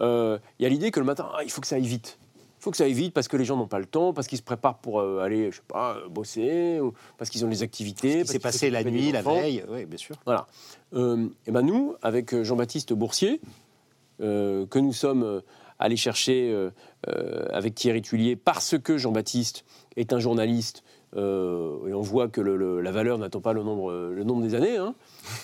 Euh, 0.00 0.38
Il 0.58 0.62
y 0.62 0.66
a 0.66 0.68
l'idée 0.68 0.90
que 0.90 1.00
le 1.00 1.06
matin, 1.06 1.28
ah, 1.34 1.42
il 1.44 1.50
faut 1.50 1.60
que 1.60 1.66
ça 1.66 1.76
aille 1.76 1.86
vite. 1.86 2.18
Il 2.60 2.62
faut 2.62 2.70
que 2.72 2.76
ça 2.76 2.84
aille 2.84 2.92
vite 2.92 3.14
parce 3.14 3.28
que 3.28 3.36
les 3.36 3.44
gens 3.44 3.56
n'ont 3.56 3.68
pas 3.68 3.78
le 3.78 3.86
temps, 3.86 4.12
parce 4.12 4.26
qu'ils 4.26 4.38
se 4.38 4.42
préparent 4.42 4.78
pour 4.78 5.00
euh, 5.00 5.20
aller, 5.20 5.50
je 5.50 5.56
sais 5.56 5.62
pas, 5.66 5.94
euh, 5.96 6.08
bosser, 6.08 6.80
ou 6.80 6.92
parce 7.16 7.30
qu'ils 7.30 7.44
ont 7.44 7.48
des 7.48 7.62
activités. 7.62 8.24
Ce 8.24 8.32
qui 8.32 8.38
parce 8.40 8.56
s'est 8.56 8.66
qu'il 8.68 8.76
faut 8.76 8.82
passé 8.82 8.84
la 8.84 8.84
nuit, 8.84 9.12
la 9.12 9.22
veille, 9.22 9.64
oui, 9.68 9.86
bien 9.86 9.98
sûr. 9.98 10.16
Voilà. 10.24 10.46
Euh, 10.94 11.28
et 11.46 11.50
ben 11.52 11.62
nous, 11.62 11.94
avec 12.02 12.42
Jean-Baptiste 12.42 12.92
Boursier, 12.92 13.40
que 14.18 14.78
nous 14.78 14.92
sommes 14.92 15.42
allés 15.78 15.96
chercher 15.96 16.68
avec 17.52 17.76
Thierry 17.76 18.02
Tullier, 18.02 18.34
parce 18.34 18.76
que 18.76 18.98
Jean-Baptiste 18.98 19.64
est 19.96 20.12
un 20.12 20.18
journaliste, 20.18 20.82
euh, 21.16 21.86
et 21.88 21.94
on 21.94 22.00
voit 22.02 22.28
que 22.28 22.40
le- 22.40 22.56
le- 22.56 22.80
la 22.80 22.90
valeur 22.92 23.18
n'attend 23.18 23.40
pas 23.40 23.52
le 23.52 23.62
nombre, 23.62 23.92
le 23.92 24.24
nombre 24.24 24.42
des 24.42 24.54
années, 24.54 24.76
hein, 24.76 24.94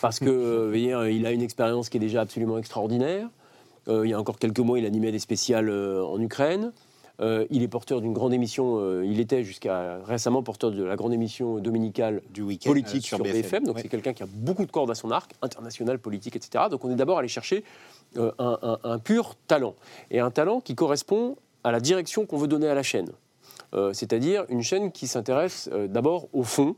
parce 0.02 0.18
que 0.18 0.26
euh, 0.30 1.10
il 1.10 1.26
a 1.26 1.32
une 1.32 1.42
expérience 1.42 1.88
qui 1.88 1.96
est 1.96 2.00
déjà 2.00 2.20
absolument 2.20 2.58
extraordinaire. 2.58 3.28
Euh, 3.88 4.06
il 4.06 4.10
y 4.10 4.14
a 4.14 4.20
encore 4.20 4.38
quelques 4.38 4.60
mois, 4.60 4.78
il 4.78 4.86
animait 4.86 5.12
des 5.12 5.18
spéciales 5.18 5.68
euh, 5.68 6.04
en 6.04 6.20
Ukraine. 6.20 6.72
Il 7.50 7.62
est 7.62 7.68
porteur 7.68 8.00
d'une 8.00 8.12
grande 8.12 8.34
émission, 8.34 9.00
il 9.02 9.20
était 9.20 9.44
jusqu'à 9.44 9.98
récemment 10.04 10.42
porteur 10.42 10.72
de 10.72 10.82
la 10.82 10.96
grande 10.96 11.12
émission 11.14 11.58
dominicale 11.60 12.22
Du 12.30 12.42
week-end 12.42 12.68
politique 12.70 13.06
sur, 13.06 13.20
BFM. 13.20 13.62
Donc 13.64 13.76
Ouais. 13.76 13.82
c'est 13.82 13.88
quelqu'un 13.88 14.12
qui 14.12 14.24
a 14.24 14.26
beaucoup 14.28 14.66
de 14.66 14.70
cordes 14.72 14.90
à 14.90 14.96
son 14.96 15.12
arc, 15.12 15.30
international, 15.40 16.00
politique, 16.00 16.34
etc. 16.34 16.64
Donc 16.68 16.84
on 16.84 16.90
est 16.90 16.96
d'abord 16.96 17.18
allé 17.20 17.28
chercher 17.28 17.62
un, 18.16 18.32
un- 18.40 18.78
un 18.82 18.98
pur 18.98 19.36
talent. 19.46 19.76
Et 20.10 20.18
un 20.18 20.32
talent 20.32 20.60
qui 20.60 20.74
correspond 20.74 21.36
à 21.62 21.70
la 21.70 21.78
direction 21.78 22.26
qu'on 22.26 22.36
veut 22.36 22.48
donner 22.48 22.66
à 22.66 22.74
la 22.74 22.82
chaîne. 22.82 23.10
Euh, 23.74 23.92
C'est-à-dire 23.92 24.44
une 24.48 24.62
chaîne 24.62 24.92
qui 24.92 25.06
s'intéresse 25.06 25.68
euh, 25.72 25.88
d'abord 25.88 26.28
au 26.32 26.42
fond, 26.42 26.76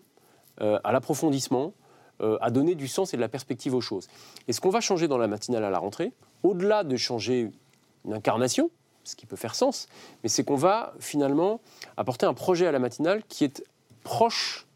euh, 0.61 0.79
à 0.85 0.93
l'approfondissement, 0.93 1.73
à 2.41 2.51
donner 2.51 2.75
du 2.75 2.89
sens 2.89 3.13
et 3.13 3.19
de 3.19 3.21
la 3.21 3.29
perspective 3.29 3.75
aux 3.75 3.83
choses. 3.83 4.09
Et 4.49 4.55
ce 4.55 4.63
qu'on 4.63 4.71
va 4.71 4.81
changer 4.81 5.07
dans 5.07 5.19
la 5.19 5.29
matinale 5.29 5.63
à 5.65 5.69
la 5.69 5.79
rentrée, 5.79 6.15
au-delà 6.43 6.83
de 6.83 6.97
changer 6.97 7.51
une 8.07 8.15
incarnation, 8.15 8.71
ce 9.05 9.17
qui 9.17 9.27
peut 9.27 9.37
faire 9.37 9.55
sens, 9.55 9.87
mais 10.23 10.31
c'est 10.31 10.43
qu'on 10.43 10.57
va 10.57 10.95
finalement 10.99 11.61
apporter 11.99 12.25
un 12.25 12.33
projet 12.33 12.67
à 12.67 12.73
la 12.73 12.79
matinale 12.79 13.23
qui 13.29 13.45
est 13.45 13.63
proche 14.03 14.67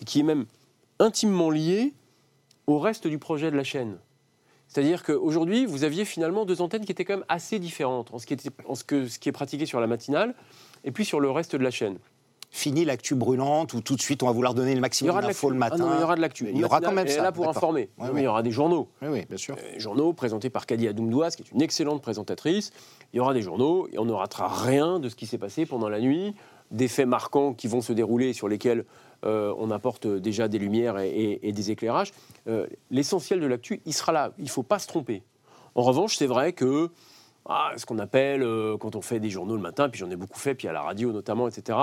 et 0.00 0.06
qui 0.06 0.20
est 0.20 0.22
même 0.22 0.46
intimement 0.98 1.50
lié 1.50 1.92
au 2.66 2.78
reste 2.78 3.06
du 3.06 3.18
projet 3.18 3.50
de 3.50 3.56
la 3.58 3.64
chaîne. 3.64 3.98
C'est-à-dire 4.66 5.02
qu'aujourd'hui, 5.02 5.66
vous 5.66 5.84
aviez 5.84 6.06
finalement 6.06 6.46
deux 6.46 6.62
antennes 6.62 6.86
qui 6.86 6.92
étaient 6.92 7.04
quand 7.04 7.16
même 7.16 7.26
assez 7.28 7.58
différentes 7.58 8.14
en 8.14 8.18
ce 8.18 8.24
qui, 8.24 8.34
en 8.66 8.74
ce 8.74 8.84
que, 8.84 9.06
ce 9.06 9.18
qui 9.18 9.28
est 9.28 9.32
pratiqué 9.32 9.66
sur 9.66 9.78
la 9.78 9.86
matinale 9.86 10.34
et 10.84 10.90
puis 10.92 11.04
sur 11.04 11.20
le 11.20 11.30
reste 11.30 11.56
de 11.56 11.62
la 11.62 11.70
chaîne. 11.70 11.98
Fini 12.54 12.84
l'actu 12.84 13.14
brûlante 13.14 13.72
où 13.72 13.80
tout 13.80 13.96
de 13.96 14.02
suite 14.02 14.22
on 14.22 14.26
va 14.26 14.32
vouloir 14.32 14.52
donner 14.52 14.74
le 14.74 14.80
maximum 14.82 15.12
d'infos 15.28 15.48
le 15.48 15.56
matin. 15.56 15.76
Ah 15.80 15.84
non, 15.84 15.94
il 15.96 16.00
y 16.00 16.04
aura 16.04 16.16
de 16.16 16.20
l'actu. 16.20 16.48
Il 16.50 16.58
y 16.58 16.64
aura 16.64 16.80
quand 16.82 16.92
même 16.92 17.08
ça. 17.08 17.22
là 17.22 17.32
pour 17.32 17.48
informer. 17.48 17.88
Oui. 17.96 18.08
Il 18.16 18.22
y 18.24 18.26
aura 18.26 18.42
des 18.42 18.50
journaux. 18.50 18.88
Oui, 19.00 19.08
oui, 19.10 19.24
bien 19.26 19.38
sûr. 19.38 19.56
Euh, 19.58 19.78
journaux 19.78 20.12
présentés 20.12 20.50
par 20.50 20.66
Kadi 20.66 20.86
Adoumdouas, 20.86 21.30
qui 21.30 21.42
est 21.44 21.50
une 21.50 21.62
excellente 21.62 22.02
présentatrice. 22.02 22.70
Il 23.14 23.16
y 23.16 23.20
aura 23.20 23.32
des 23.32 23.40
journaux 23.40 23.88
et 23.90 23.98
on 23.98 24.04
ne 24.04 24.12
ratera 24.12 24.48
rien 24.48 24.98
de 24.98 25.08
ce 25.08 25.14
qui 25.16 25.24
s'est 25.24 25.38
passé 25.38 25.64
pendant 25.64 25.88
la 25.88 25.98
nuit, 25.98 26.34
des 26.70 26.88
faits 26.88 27.08
marquants 27.08 27.54
qui 27.54 27.68
vont 27.68 27.80
se 27.80 27.94
dérouler 27.94 28.34
sur 28.34 28.48
lesquels 28.48 28.84
euh, 29.24 29.54
on 29.56 29.70
apporte 29.70 30.06
déjà 30.06 30.48
des 30.48 30.58
lumières 30.58 30.98
et, 30.98 31.08
et- 31.08 31.48
et 31.48 31.52
des 31.52 31.70
éclairages. 31.70 32.12
Euh, 32.48 32.66
L'essentiel 32.90 33.40
de 33.40 33.46
l'actu, 33.46 33.80
il 33.86 33.94
sera 33.94 34.12
là. 34.12 34.32
Il 34.36 34.44
ne 34.44 34.50
faut 34.50 34.62
pas 34.64 34.78
se 34.78 34.88
tromper. 34.88 35.22
En 35.74 35.82
revanche, 35.82 36.16
c'est 36.16 36.26
vrai 36.26 36.52
que 36.52 36.90
ah, 37.46 37.72
ce 37.76 37.86
qu'on 37.86 37.98
appelle, 37.98 38.42
euh, 38.42 38.76
quand 38.78 38.94
on 38.94 39.02
fait 39.02 39.20
des 39.20 39.30
journaux 39.30 39.56
le 39.56 39.62
matin, 39.62 39.88
puis 39.88 39.98
j'en 39.98 40.10
ai 40.10 40.16
beaucoup 40.16 40.38
fait, 40.38 40.54
puis 40.54 40.68
à 40.68 40.72
la 40.72 40.82
radio 40.82 41.12
notamment, 41.12 41.48
etc., 41.48 41.78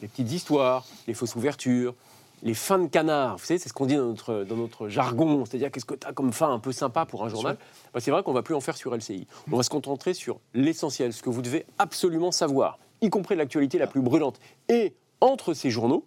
les 0.00 0.08
petites 0.08 0.32
histoires, 0.32 0.84
les 1.06 1.14
fausses 1.14 1.36
ouvertures, 1.36 1.94
les 2.42 2.54
fins 2.54 2.78
de 2.78 2.88
canard, 2.88 3.36
vous 3.36 3.44
savez, 3.44 3.58
c'est 3.58 3.68
ce 3.68 3.72
qu'on 3.72 3.86
dit 3.86 3.96
dans 3.96 4.06
notre, 4.06 4.44
dans 4.44 4.56
notre 4.56 4.88
jargon, 4.88 5.44
c'est-à-dire 5.44 5.70
qu'est-ce 5.70 5.84
que 5.84 5.94
tu 5.94 6.06
as 6.06 6.12
comme 6.12 6.32
fin 6.32 6.52
un 6.52 6.58
peu 6.58 6.72
sympa 6.72 7.06
pour 7.06 7.24
un 7.24 7.28
journal 7.28 7.56
Bah, 7.94 8.00
C'est 8.00 8.10
vrai 8.10 8.22
qu'on 8.24 8.32
va 8.32 8.42
plus 8.42 8.54
en 8.54 8.60
faire 8.60 8.76
sur 8.76 8.94
LCI. 8.94 9.28
On 9.50 9.56
va 9.56 9.62
se 9.62 9.70
concentrer 9.70 10.12
sur 10.12 10.40
l'essentiel, 10.52 11.12
ce 11.12 11.22
que 11.22 11.30
vous 11.30 11.42
devez 11.42 11.66
absolument 11.78 12.32
savoir, 12.32 12.78
y 13.00 13.10
compris 13.10 13.36
l'actualité 13.36 13.78
la 13.78 13.86
plus 13.86 14.00
brûlante. 14.00 14.40
Et 14.68 14.94
entre 15.20 15.54
ces 15.54 15.70
journaux, 15.70 16.04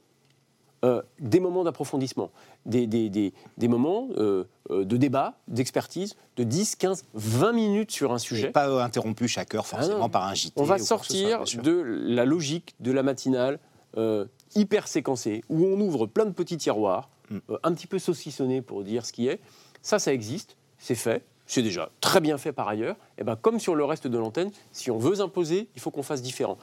euh, 0.83 1.01
des 1.19 1.39
moments 1.39 1.63
d'approfondissement, 1.63 2.31
des, 2.65 2.87
des- 2.87 3.09
des- 3.09 3.33
des 3.57 3.67
moments 3.67 4.07
euh, 4.17 4.43
euh, 4.71 4.83
de 4.85 4.97
débat, 4.97 5.37
d'expertise, 5.47 6.15
de 6.37 6.43
10, 6.43 6.75
15, 6.75 7.05
20 7.13 7.51
minutes 7.53 7.91
sur 7.91 8.11
un 8.13 8.17
sujet. 8.17 8.49
Pas 8.49 8.67
euh, 8.69 8.79
interrompu 8.79 9.27
chaque 9.27 9.53
heure 9.55 9.67
forcément 9.67 9.95
Ah 9.97 9.99
non. 10.01 10.09
par 10.09 10.25
un 10.27 10.33
JT. 10.33 10.53
On 10.55 10.63
va 10.63 10.77
soit, 10.77 10.87
sortir 10.87 11.43
de 11.63 11.71
la 12.07 12.25
logique 12.25 12.75
de 12.79 12.91
la 12.91 13.03
matinale 13.03 13.59
euh, 13.97 14.25
hyper 14.55 14.87
séquencée, 14.87 15.43
où 15.49 15.65
on 15.65 15.79
ouvre 15.79 16.05
plein 16.07 16.25
de 16.25 16.31
petits 16.31 16.57
tiroirs, 16.57 17.09
Mm. 17.31 17.37
euh, 17.49 17.57
un 17.63 17.73
petit 17.73 17.87
peu 17.87 17.97
saucissonnés 17.97 18.61
pour 18.61 18.83
dire 18.83 19.03
ce 19.03 19.11
qui 19.11 19.27
est. 19.27 19.39
Ça, 19.81 19.97
ça 19.97 20.13
existe, 20.13 20.57
c'est 20.77 20.93
fait, 20.93 21.23
c'est 21.47 21.63
déjà 21.63 21.89
très 21.99 22.21
bien 22.21 22.37
fait 22.37 22.51
par 22.51 22.67
ailleurs. 22.67 22.95
Et 23.17 23.23
ben, 23.23 23.35
comme 23.35 23.59
sur 23.59 23.73
le 23.73 23.83
reste 23.83 24.05
de 24.05 24.17
l'antenne, 24.19 24.51
si 24.71 24.91
on 24.91 24.99
veut 24.99 25.21
imposer, 25.21 25.67
il 25.75 25.81
faut 25.81 25.89
qu'on 25.89 26.03
fasse 26.03 26.21
différent. 26.21 26.57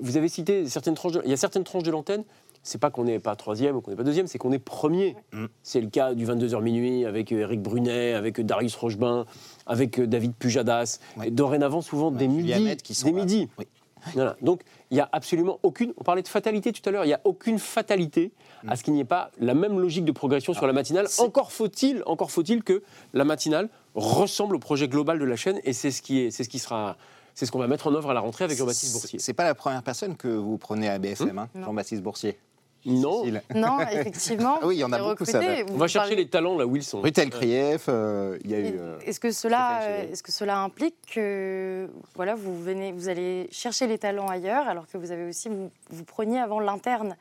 Vous 0.00 0.16
avez 0.16 0.28
cité 0.28 0.66
certaines 0.68 0.94
tranches, 0.94 1.12
de- 1.12 1.22
il 1.24 1.30
y 1.30 1.34
a 1.34 1.36
certaines 1.36 1.64
tranches 1.64 1.82
de 1.82 1.90
l'antenne. 1.90 2.24
C'est 2.62 2.78
pas 2.78 2.90
qu'on 2.90 3.04
n'est 3.04 3.18
pas 3.18 3.36
troisième 3.36 3.76
ou 3.76 3.80
qu'on 3.80 3.90
n'est 3.90 3.96
pas 3.96 4.02
deuxième, 4.04 4.26
c'est 4.26 4.38
qu'on 4.38 4.52
est 4.52 4.58
premier. 4.58 5.16
Mm. 5.32 5.46
C'est 5.62 5.80
le 5.80 5.88
cas 5.88 6.14
du 6.14 6.26
22h 6.26 6.60
minuit 6.62 7.04
avec 7.06 7.32
euh, 7.32 7.40
Éric 7.40 7.62
Brunet, 7.62 8.12
avec 8.14 8.38
euh, 8.38 8.44
Darius 8.44 8.74
Rochebin, 8.76 9.24
avec 9.66 9.98
euh, 9.98 10.06
David 10.06 10.34
Pujadas. 10.34 10.98
Ouais. 11.16 11.28
Et 11.28 11.30
dorénavant, 11.30 11.80
souvent 11.80 12.10
Ouais, 12.12 12.18
des 12.18 12.28
midis. 12.28 12.76
Qui 12.82 12.94
sont 12.94 13.06
des 13.06 13.12
midis. 13.14 13.48
Oui. 13.58 13.66
Voilà. 14.14 14.34
Donc, 14.40 14.62
il 14.90 14.94
n'y 14.94 15.00
a 15.00 15.08
absolument 15.12 15.58
aucune. 15.62 15.92
On 15.98 16.04
parlait 16.04 16.22
de 16.22 16.28
fatalité 16.28 16.72
tout 16.72 16.80
à 16.88 16.90
l'heure. 16.90 17.04
Il 17.04 17.08
n'y 17.08 17.14
a 17.14 17.20
aucune 17.24 17.58
fatalité 17.58 18.32
à 18.66 18.76
ce 18.76 18.82
qu'il 18.82 18.94
n'y 18.94 19.00
ait 19.00 19.04
pas 19.04 19.30
la 19.38 19.52
même 19.54 19.78
logique 19.78 20.04
de 20.06 20.12
progression 20.12 20.54
sur 20.54 20.66
la 20.66 20.72
matinale. 20.72 21.06
c'est- 21.08 21.20
Encore 21.22 21.52
faut-il, 21.52 22.02
encore 22.06 22.30
faut-il 22.30 22.62
que 22.62 22.82
la 23.12 23.24
matinale 23.24 23.68
ressemble 23.94 24.56
au 24.56 24.58
projet 24.58 24.88
global 24.88 25.18
de 25.18 25.24
la 25.24 25.36
chaîne, 25.36 25.60
et 25.64 25.72
c'est 25.74 25.90
ce 25.90 26.00
qui 26.02 26.20
est, 26.20 26.30
c'est 26.30 26.44
ce 26.44 26.48
qui 26.48 26.58
sera, 26.58 26.96
c'est 27.34 27.44
ce 27.44 27.52
qu'on 27.52 27.58
va 27.58 27.66
mettre 27.66 27.88
en 27.88 27.94
œuvre 27.94 28.10
à 28.10 28.14
la 28.14 28.20
rentrée 28.20 28.44
avec 28.44 28.56
Jean-Baptiste 28.56 28.92
Boursier. 28.92 29.18
C'est 29.18 29.32
pas 29.34 29.44
la 29.44 29.54
première 29.54 29.82
personne 29.82 30.16
que 30.16 30.28
vous 30.28 30.56
prenez 30.58 30.88
à 30.88 30.98
BFM, 30.98 31.38
hein, 31.38 31.48
Non. 31.54 31.64
Jean-Baptiste 31.66 32.02
Boursier. 32.02 32.38
Non. 32.86 33.24
Non, 33.54 33.78
effectivement. 33.92 34.58
Ah 34.62 34.66
oui, 34.66 34.76
il 34.76 34.78
y 34.78 34.84
en 34.84 34.92
a 34.92 34.98
est 34.98 35.02
beaucoup, 35.02 35.24
ça 35.24 35.38
va. 35.40 35.46
on 35.70 35.76
va 35.76 35.86
chercher 35.86 36.10
parlez- 36.10 36.16
les 36.24 36.28
talents 36.28 36.56
là 36.56 36.66
où 36.66 36.76
ils 36.76 36.82
sont. 36.82 37.00
Rutel 37.00 37.28
Krief, 37.30 37.86
euh, 37.88 38.38
il 38.44 38.50
y 38.50 38.54
a 38.54 38.58
eu. 38.58 38.72
Euh, 38.78 38.98
Est-ce 39.04 39.20
que 39.20 39.30
cela, 39.32 39.82
euh, 39.82 40.10
est-ce 40.12 40.22
que 40.22 40.32
cela 40.32 40.58
implique 40.60 40.94
que 41.14 41.88
voilà, 42.14 42.34
vous 42.34 42.58
venez, 42.62 42.92
vous 42.92 43.08
allez 43.08 43.48
chercher 43.52 43.86
les 43.86 43.98
talents 43.98 44.28
ailleurs, 44.28 44.66
alors 44.68 44.86
que 44.86 44.96
vous 44.98 45.10
avez 45.12 45.28
aussi 45.28 45.48
vous, 45.48 45.70
vous 45.90 46.04
preniez 46.04 46.38
avant 46.38 46.60
l'interne? 46.60 47.16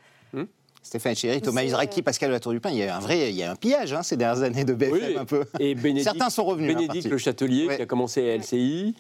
Stéphane 0.82 1.14
Chéry, 1.14 1.42
Thomas 1.42 1.64
Izraki, 1.64 2.02
Pascal 2.02 2.32
Latour 2.32 2.54
du 2.54 2.62
Pain, 2.62 2.70
il 2.72 2.78
y 2.78 2.84
a 2.84 2.86
eu 2.86 2.90
un 2.90 3.00
vrai, 3.00 3.30
il 3.32 3.36
y 3.36 3.44
a 3.44 3.52
un 3.52 3.56
pillage 3.58 3.92
hein, 3.92 4.02
ces 4.02 4.16
dernières 4.16 4.44
années 4.44 4.64
de 4.64 4.74
BFM 4.74 4.94
Oui. 4.94 5.18
un 5.18 5.26
peu. 5.26 5.44
Et 5.60 5.76
Bénédicte, 5.76 6.06
Certains 6.06 6.30
sont 6.30 6.46
revenus. 6.46 6.72
hein, 6.74 6.78
Bénédicte. 6.80 7.10
Le 7.12 7.18
Châtelier 7.18 7.68
Ouais. 7.68 7.76
qui 7.76 7.82
a 7.82 7.86
commencé 7.86 8.22
à 8.32 8.36
LCI. 8.38 8.96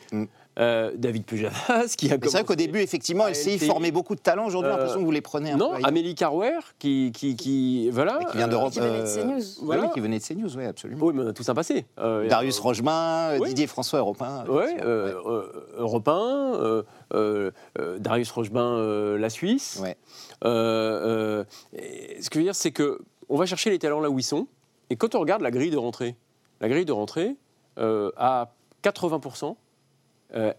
Euh, 0.60 0.92
David 0.96 1.26
Pujadas 1.26 1.96
qui 1.98 2.12
a 2.12 2.18
c'est 2.22 2.30
vrai 2.32 2.44
qu'au 2.44 2.56
début, 2.56 2.80
effectivement, 2.80 3.28
LCI 3.28 3.56
LCI. 3.56 3.68
formait 3.68 3.92
beaucoup 3.92 4.16
de 4.16 4.20
talents. 4.20 4.46
Aujourd'hui, 4.46 4.70
j'ai 4.70 4.74
Euh, 4.74 4.78
l'impression 4.78 5.00
que 5.00 5.06
vous 5.06 5.12
les 5.12 5.22
prenez 5.22 5.52
un 5.52 5.58
Non, 5.58 5.70
peu. 5.70 5.76
ailleurs. 5.76 5.88
Amélie 5.88 6.16
Carwer 6.16 6.60
qui, 6.80 7.12
qui, 7.14 7.36
qui 7.36 7.90
voilà. 7.92 8.20
Et 8.22 8.26
qui 8.26 8.38
vient 8.38 8.48
d'Europe. 8.48 8.72
qui 8.72 8.80
venait 8.80 9.02
de 9.02 9.06
CNews. 9.06 9.36
Oui, 9.38 9.56
Voilà. 9.62 9.84
oui, 9.84 9.88
qui 9.94 10.00
venait 10.02 10.20
de 10.20 10.24
CNews, 10.24 10.58
oui, 10.58 10.66
absolument. 10.66 11.06
Oui, 11.06 11.14
mais 11.16 11.24
on 11.24 11.28
a 11.28 11.34
tous 11.34 11.48
un 11.50 11.54
passé. 11.56 11.86
Euh, 12.00 12.28
Darius 12.28 12.60
euh, 12.60 12.62
Rochemin, 12.64 13.38
oui. 13.40 13.50
Didier 13.50 13.68
François, 13.68 14.00
Europe 14.00 14.22
1. 14.22 14.46
Ouais, 14.48 14.64
effectivement, 14.66 14.90
euh, 14.90 15.14
euh, 15.26 15.44
Europe 15.78 16.08
1, 16.08 16.14
euh, 16.56 16.84
euh, 17.14 17.52
euh, 17.80 18.00
Darius 18.00 18.30
Rochemin, 18.32 18.78
euh, 18.78 19.18
la 19.18 19.30
Suisse. 19.30 19.80
Ouais. 19.82 19.96
Euh, 20.46 21.44
euh, 21.44 21.44
ce 22.22 22.30
que 22.30 22.36
je 22.36 22.40
veux 22.40 22.44
dire, 22.46 22.56
c'est 22.56 22.72
que 22.72 23.00
on 23.30 23.38
va 23.38 23.46
chercher 23.46 23.70
les 23.70 23.80
talents 23.80 24.00
là 24.00 24.10
où 24.10 24.20
ils 24.20 24.24
sont. 24.24 24.48
Et 24.90 24.96
quand 24.96 25.16
on 25.16 25.20
regarde 25.20 25.42
la 25.42 25.52
grille 25.52 25.70
de 25.72 25.78
rentrée, 25.78 26.16
la 26.62 26.68
grille 26.70 26.86
de 26.86 26.92
rentrée, 26.92 27.36
euh, 27.78 28.12
à 28.18 28.52
80%, 28.84 29.46
euh, 29.52 29.54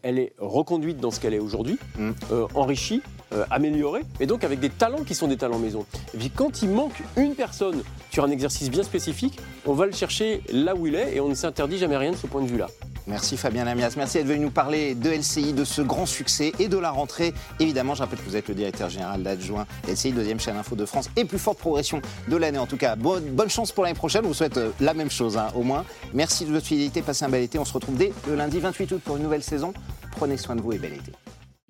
elle 0.02 0.18
est 0.18 0.32
reconduite 0.38 0.98
dans 0.98 1.10
ce 1.10 1.20
qu'elle 1.20 1.34
est 1.34 1.38
aujourd'hui, 1.38 1.78
Mm. 1.98 2.10
euh, 2.32 2.46
enrichie, 2.54 3.02
euh, 3.32 3.44
améliorée, 3.50 4.02
et 4.18 4.26
donc 4.26 4.44
avec 4.44 4.60
des 4.60 4.70
talents 4.70 5.04
qui 5.04 5.14
sont 5.14 5.28
des 5.28 5.36
talents 5.36 5.58
maison. 5.58 5.84
Et 6.14 6.18
puis 6.18 6.30
quand 6.30 6.62
il 6.62 6.70
manque 6.70 7.02
une 7.16 7.34
personne 7.34 7.82
sur 8.10 8.24
un 8.24 8.30
exercice 8.30 8.70
bien 8.70 8.82
spécifique, 8.82 9.38
on 9.66 9.74
va 9.74 9.86
le 9.86 9.92
chercher 9.92 10.42
là 10.52 10.74
où 10.74 10.86
il 10.86 10.94
est, 10.94 11.16
et 11.16 11.20
on 11.20 11.28
ne 11.28 11.34
s'interdit 11.34 11.78
jamais 11.78 11.96
rien 11.96 12.12
de 12.12 12.16
ce 12.16 12.26
point 12.26 12.42
de 12.42 12.48
vue-là. 12.48 12.68
Merci 13.06 13.36
Fabien 13.36 13.64
Lamias. 13.64 13.94
Merci 13.96 14.18
d'être 14.18 14.28
venu 14.28 14.40
nous 14.40 14.50
parler 14.50 14.94
de 14.94 15.10
LCI, 15.10 15.52
de 15.52 15.64
ce 15.64 15.82
grand 15.82 16.06
succès 16.06 16.52
et 16.58 16.68
de 16.68 16.78
la 16.78 16.90
rentrée. 16.90 17.34
Évidemment, 17.58 17.94
je 17.94 18.02
rappelle 18.02 18.18
que 18.18 18.24
vous 18.24 18.36
êtes 18.36 18.48
le 18.48 18.54
directeur 18.54 18.88
général 18.88 19.22
d'adjoint 19.22 19.66
LCI, 19.88 20.12
deuxième 20.12 20.38
chaîne 20.38 20.56
info 20.56 20.76
de 20.76 20.84
France 20.84 21.10
et 21.16 21.24
plus 21.24 21.38
forte 21.38 21.58
progression 21.58 22.00
de 22.28 22.36
l'année 22.36 22.58
en 22.58 22.66
tout 22.66 22.76
cas. 22.76 22.96
Bonne, 22.96 23.50
chance 23.50 23.72
pour 23.72 23.82
l'année 23.82 23.96
prochaine. 23.96 24.22
Je 24.22 24.28
vous 24.28 24.34
souhaite 24.34 24.58
euh, 24.58 24.70
la 24.80 24.94
même 24.94 25.10
chose 25.10 25.36
hein, 25.36 25.48
au 25.56 25.62
moins. 25.62 25.84
Merci 26.14 26.44
de 26.44 26.52
votre 26.52 26.66
fidélité. 26.66 27.02
Passez 27.02 27.24
un 27.24 27.28
bel 27.28 27.42
été. 27.42 27.58
On 27.58 27.64
se 27.64 27.72
retrouve 27.72 27.96
dès 27.96 28.12
le 28.28 28.36
lundi 28.36 28.60
28 28.60 28.92
août 28.92 29.00
pour 29.04 29.16
une 29.16 29.24
nouvelle 29.24 29.42
saison. 29.42 29.72
Prenez 30.12 30.36
soin 30.36 30.54
de 30.54 30.60
vous 30.60 30.72
et 30.72 30.78
bel 30.78 30.92
été. 30.92 31.12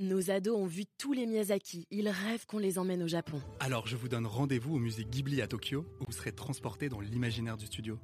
Nos 0.00 0.30
ados 0.30 0.56
ont 0.56 0.64
vu 0.64 0.84
tous 0.96 1.12
les 1.12 1.26
Miyazaki. 1.26 1.86
Ils 1.90 2.08
rêvent 2.08 2.46
qu'on 2.46 2.56
les 2.56 2.78
emmène 2.78 3.02
au 3.02 3.06
Japon. 3.06 3.38
Alors 3.60 3.86
je 3.86 3.96
vous 3.96 4.08
donne 4.08 4.26
rendez-vous 4.26 4.76
au 4.76 4.78
musée 4.78 5.04
Ghibli 5.04 5.42
à 5.42 5.46
Tokyo, 5.46 5.84
où 6.00 6.04
vous 6.06 6.12
serez 6.12 6.32
transporté 6.32 6.88
dans 6.88 7.00
l'imaginaire 7.00 7.58
du 7.58 7.66
studio. 7.66 7.98